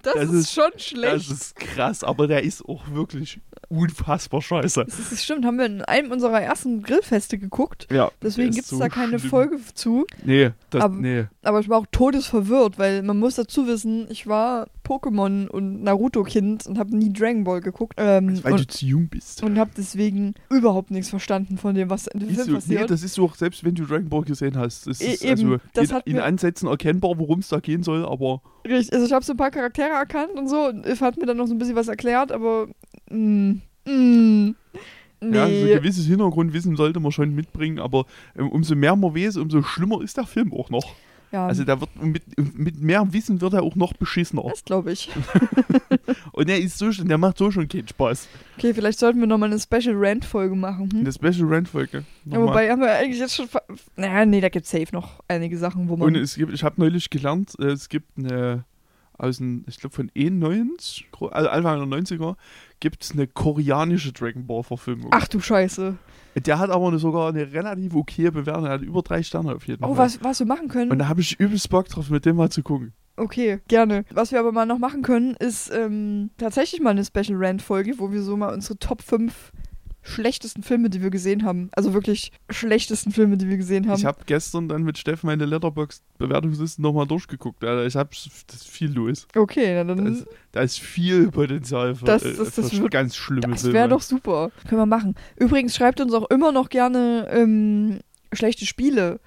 [0.04, 1.32] Das, Das ist, ist- schon Das schlecht.
[1.32, 3.40] ist krass, aber der ist auch wirklich
[3.70, 4.86] unfassbar scheiße.
[4.86, 7.88] Das, ist, das stimmt, haben wir in einem unserer ersten Grillfeste geguckt.
[7.92, 9.30] Ja, Deswegen gibt es so da keine schlimm.
[9.30, 10.06] Folge zu.
[10.24, 11.26] Nee, das, Aber- nee.
[11.44, 16.66] Aber ich war auch todesverwirrt, weil man muss dazu wissen, ich war Pokémon- und Naruto-Kind
[16.68, 17.94] und habe nie Dragon Ball geguckt.
[17.98, 19.44] Ähm, Weil und du zu jung bist.
[19.44, 22.90] und habe deswegen überhaupt nichts verstanden von dem, was in dem Film so, nee, passiert.
[22.90, 24.88] das ist so, auch selbst wenn du Dragon Ball gesehen hast.
[24.88, 28.39] E- ist eben, also das in, in Ansätzen erkennbar, worum es da gehen soll, aber
[28.68, 31.26] Richtig, also ich habe so ein paar Charaktere erkannt und so und If hat mir
[31.26, 32.68] dann noch so ein bisschen was erklärt, aber
[33.10, 33.52] mm,
[33.86, 34.56] mm,
[35.22, 35.36] nee.
[35.36, 38.06] Ja, so ein gewisses Hintergrundwissen sollte man schon mitbringen, aber
[38.38, 40.96] ähm, umso mehr man weiß, umso schlimmer ist der Film auch noch.
[41.32, 42.24] Ja, Also da wird mit,
[42.58, 44.44] mit mehr Wissen wird er auch noch beschissener.
[44.50, 45.10] das glaube ich.
[46.32, 48.28] Und er ist so schon, der macht so schon keinen Spaß.
[48.58, 50.90] Okay, vielleicht sollten wir nochmal eine Special Rant-Folge machen.
[50.92, 51.00] Hm?
[51.02, 52.04] Eine Special Rant-Folge.
[52.26, 53.48] Ja, wobei haben wir eigentlich jetzt schon.
[53.96, 56.08] Naja, nee, da gibt es safe noch einige Sachen, wo man.
[56.08, 58.64] Und es gibt, ich habe neulich gelernt, äh, es gibt eine
[59.18, 62.36] aus den, ich glaube von E90, gro- also Anfang der 90er,
[62.80, 65.10] gibt es eine koreanische Dragon Ball Verfilmung.
[65.12, 65.96] Ach du Scheiße.
[66.46, 69.68] Der hat aber eine, sogar eine relativ okay Bewertung, er hat über drei Sterne auf
[69.68, 70.06] jeden Oh, Fall.
[70.06, 70.92] was, was wir machen können.
[70.92, 72.94] Und da habe ich übelst Bock drauf, mit dem mal zu gucken.
[73.18, 74.06] Okay, gerne.
[74.12, 78.12] Was wir aber mal noch machen können, ist ähm, tatsächlich mal eine Special Rant-Folge, wo
[78.12, 79.52] wir so mal unsere Top 5
[80.02, 81.70] schlechtesten Filme, die wir gesehen haben.
[81.74, 83.98] Also wirklich schlechtesten Filme, die wir gesehen haben.
[84.00, 87.64] Ich habe gestern dann mit Steffen meine Letterbox-Bewertungslisten nochmal durchgeguckt.
[87.64, 87.86] Alter.
[87.86, 88.10] Ich habe
[88.48, 89.28] das viel los.
[89.36, 90.14] okay, na Da dann.
[90.14, 93.62] ist, da ist viel Potenzial für, Das- äh, das- das für wird- ganz schlimme Das
[93.62, 93.74] Filme.
[93.76, 94.52] wäre doch super.
[94.68, 95.16] Können wir machen.
[95.38, 98.00] Übrigens schreibt uns auch immer noch gerne ähm,
[98.34, 99.20] schlechte Spiele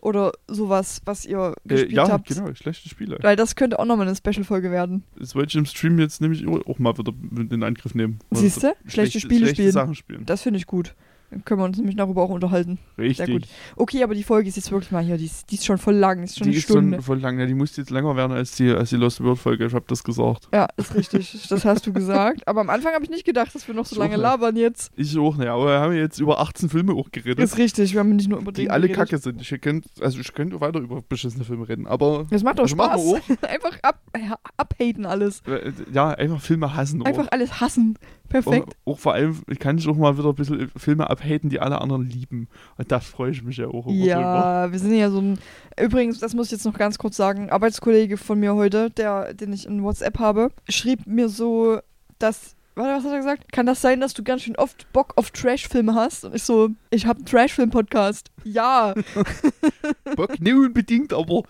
[0.00, 2.28] oder sowas, was ihr äh, gespielt ja, habt.
[2.28, 3.18] genau, schlechte Spiele.
[3.20, 5.04] Weil das könnte auch nochmal eine Special-Folge werden.
[5.18, 8.18] Das wollte ich im Stream jetzt nämlich auch mal wieder in Angriff nehmen.
[8.30, 8.74] Siehst du?
[8.86, 9.72] Schlechte Spiele schlechte spielen.
[9.72, 10.26] Sachen spielen.
[10.26, 10.94] Das finde ich gut.
[11.30, 12.78] Dann können wir uns nämlich darüber auch unterhalten.
[12.96, 13.18] Richtig.
[13.18, 13.42] Sehr gut.
[13.76, 15.18] Okay, aber die Folge ist jetzt wirklich mal hier.
[15.18, 16.18] Die ist, die ist schon voll lang.
[16.20, 16.96] Die ist schon Die eine ist Stunde.
[16.96, 17.38] schon voll lang.
[17.38, 19.66] Ja, die muss jetzt länger werden als die, als die Lost World Folge.
[19.66, 20.48] Ich habe das gesagt.
[20.54, 21.46] Ja, ist richtig.
[21.50, 22.48] Das hast du gesagt.
[22.48, 24.56] Aber am Anfang habe ich nicht gedacht, dass wir noch so Ich auch lange labern
[24.56, 24.90] jetzt.
[24.96, 25.50] Ich auch, ne.
[25.50, 27.92] Aber wir haben jetzt über 18 Filme auch geredet, Ist richtig.
[27.92, 29.10] Wir haben nicht nur über den die alle geredet.
[29.10, 29.40] kacke sind.
[29.42, 32.74] Ich könnte, also ich könnte weiter über beschissene Filme reden, aber Das macht doch Also
[33.18, 33.38] Spaß.
[33.42, 35.42] Einfach ab, ja, abhaten alles.
[35.46, 37.02] äh, ja, einfach Filme hassen.
[37.02, 37.06] auch.
[37.06, 37.98] Einfach alles hassen.
[38.28, 38.76] Perfekt.
[38.84, 41.80] Auch, auch vor allem kann ich auch mal wieder ein bisschen Filme abhaten, die alle
[41.80, 42.48] anderen lieben.
[42.76, 44.06] Und da freue ich mich ja auch immer drüber.
[44.06, 45.38] Ja, wir sind ja so ein.
[45.80, 49.32] Übrigens, das muss ich jetzt noch ganz kurz sagen: ein Arbeitskollege von mir heute, der,
[49.34, 51.78] den ich in WhatsApp habe, schrieb mir so,
[52.18, 52.54] dass.
[52.74, 53.52] Warte, was hat er gesagt?
[53.52, 56.24] Kann das sein, dass du ganz schön oft Bock auf Trashfilme hast?
[56.24, 58.30] Und ich so, ich habe einen Trashfilm-Podcast.
[58.44, 58.94] Ja.
[60.16, 61.42] Bock, ne, unbedingt, aber.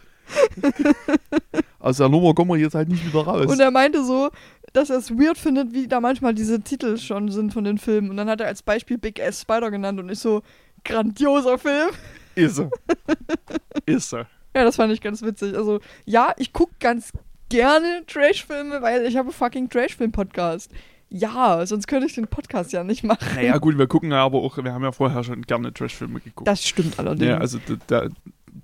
[1.81, 3.47] Aus der Nummer kommen wir jetzt halt nicht wieder raus.
[3.47, 4.31] Und er meinte so,
[4.73, 8.11] dass er es weird findet, wie da manchmal diese Titel schon sind von den Filmen.
[8.11, 10.43] Und dann hat er als Beispiel Big Ass Spider genannt und ich so,
[10.85, 11.91] grandioser Film.
[12.35, 12.71] Ist er.
[13.87, 14.27] Ist er.
[14.55, 15.55] Ja, das fand ich ganz witzig.
[15.57, 17.13] Also, ja, ich gucke ganz
[17.49, 20.71] gerne Trashfilme, weil ich habe fucking Trashfilm-Podcast.
[21.11, 23.27] Ja, sonst könnte ich den Podcast ja nicht machen.
[23.35, 26.47] Naja, gut, wir gucken ja aber auch, wir haben ja vorher schon gerne Trashfilme geguckt.
[26.47, 27.29] Das stimmt allerdings.
[27.31, 28.11] ja, also d- der,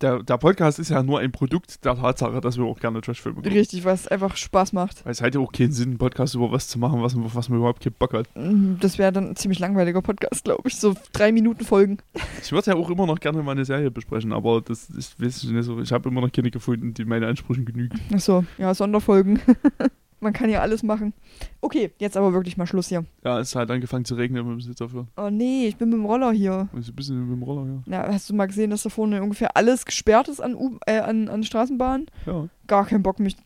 [0.01, 3.37] der, der Podcast ist ja nur ein Produkt der Tatsache, dass wir auch gerne Trashfilme
[3.37, 3.53] gucken.
[3.53, 5.05] Richtig, was einfach Spaß macht.
[5.05, 7.49] Weil es hat ja auch keinen Sinn, einen Podcast über was zu machen, was, was
[7.49, 8.29] man überhaupt keinen Bock hat.
[8.35, 10.77] Mm, Das wäre dann ein ziemlich langweiliger Podcast, glaube ich.
[10.77, 11.99] So drei Minuten Folgen.
[12.43, 15.45] Ich würde ja auch immer noch gerne mal eine Serie besprechen, aber das ist, weiß
[15.45, 15.81] ich nicht so.
[15.81, 17.95] Ich habe immer noch keine gefunden, die meine Ansprüchen genügt.
[18.13, 19.41] Achso, ja, Sonderfolgen.
[20.25, 21.13] Man kann ja alles machen.
[21.61, 23.05] Okay, jetzt aber wirklich mal Schluss hier.
[23.25, 25.09] Ja, es hat angefangen zu regnen, wir müssen jetzt aufhören.
[25.19, 26.67] Oh nee, ich bin mit dem Roller hier.
[26.73, 27.83] Ein bisschen mit dem Roller, ja.
[27.85, 31.01] Na, hast du mal gesehen, dass da vorne ungefähr alles gesperrt ist an, U äh,
[31.01, 32.07] an, an Straßenbahnen?
[32.25, 32.49] Ja.
[32.67, 33.37] Gar keinen Bock, mich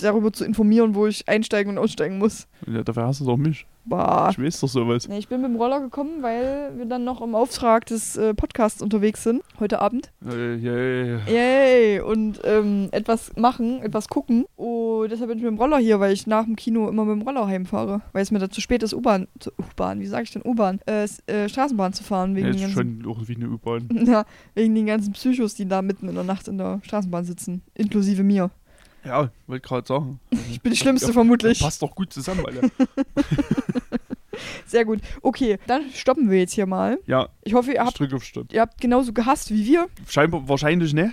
[0.00, 2.46] darüber zu informieren, wo ich einsteigen und aussteigen muss.
[2.66, 3.66] ja dafür hast du doch mich.
[3.86, 4.30] Bah.
[4.30, 5.06] Ich weiß doch sowas.
[5.08, 8.32] Nee, ich bin mit dem Roller gekommen, weil wir dann noch im Auftrag des äh,
[8.32, 10.10] Podcasts unterwegs sind, heute Abend.
[10.26, 11.18] Äh, ja, ja.
[11.28, 12.00] Yay!
[12.00, 14.46] Und ähm, etwas machen, etwas gucken.
[14.56, 17.20] Und deshalb bin ich mit dem Roller hier, weil ich nach dem Kino immer mit
[17.20, 18.00] dem Roller heimfahre.
[18.12, 20.80] Weil es mir da zu spät ist, U-Bahn, zu- U-Bahn, wie sage ich denn U-Bahn?
[20.86, 23.86] Äh, äh, Straßenbahn zu fahren, wegen, Ja, den ist ganzen, schon wie eine U-Bahn.
[24.06, 27.60] ja, wegen den ganzen Psychos, die da mitten in der Nacht in der Straßenbahn sitzen.
[27.74, 28.50] Inklusive mir.
[29.04, 30.20] Ja, wollte gerade sagen.
[30.50, 31.60] Ich bin die Schlimmste Ja, vermutlich.
[31.60, 32.68] Passt doch gut zusammen, Alter.
[34.66, 35.00] Sehr gut.
[35.22, 36.98] Okay, dann stoppen wir jetzt hier mal.
[37.06, 38.52] ja, Ich hoffe, ihr habt, drücke auf Stopp.
[38.52, 39.86] ihr habt genauso gehasst wie wir.
[40.08, 41.12] Scheinbar, wahrscheinlich ne?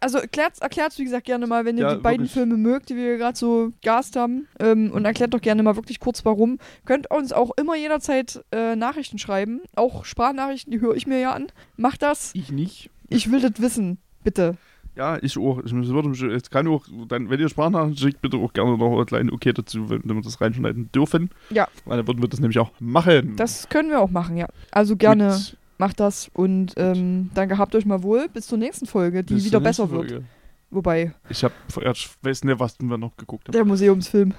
[0.00, 2.32] Also erklärt, erklärt's wie gesagt gerne mal, wenn ihr Ja, die beiden wirklich.
[2.32, 4.48] Filme mögt, die wir gerade so gast haben.
[4.58, 6.58] Ähm, und erklärt doch gerne mal wirklich kurz warum.
[6.84, 9.60] Könnt uns auch immer jederzeit äh, Nachrichten schreiben.
[9.76, 11.46] Auch Sprachnachrichten, die höre ich mir ja an.
[11.76, 12.30] Macht das.
[12.34, 12.90] Ich nicht.
[13.08, 13.98] Ich will das wissen.
[14.24, 14.56] Bitte.
[14.98, 15.60] Ja, ich auch.
[15.64, 18.98] Ich würde mich, es kann auch, dann, wenn ihr Sprachnachrichten schickt, bitte auch gerne noch
[18.98, 21.30] ein kleines Okay dazu, wenn, wenn wir das reinschneiden dürfen.
[21.50, 21.68] Ja.
[21.84, 23.36] Weil dann würden wir das nämlich auch machen.
[23.36, 24.48] Das können wir auch machen, ja.
[24.72, 25.56] Also gerne Gut.
[25.78, 26.28] macht das.
[26.34, 28.28] Und ähm, dann gehabt euch mal wohl.
[28.28, 30.10] Bis zur nächsten Folge, die Bis wieder besser nächsten wird.
[30.10, 30.24] Folge.
[30.70, 31.52] Wobei, Ich hab,
[31.94, 33.52] ich weiß nicht, was wir noch geguckt haben.
[33.52, 34.34] der Museumsfilm.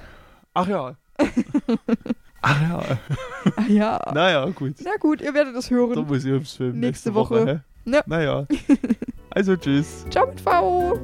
[0.54, 0.98] Ach ja.
[2.42, 2.98] Ach ja.
[3.56, 4.12] Ah ja.
[4.14, 4.76] Naja, gut.
[4.84, 6.06] Na gut, ihr werdet Der hören.
[6.06, 6.80] Museumsfilm.
[6.80, 7.42] Nächste Nächste, Woche.
[7.42, 7.64] Woche.
[7.86, 8.02] Ja.
[8.06, 8.46] Naja.
[9.32, 10.06] Also tschüss.
[10.10, 11.00] Ciao mit V.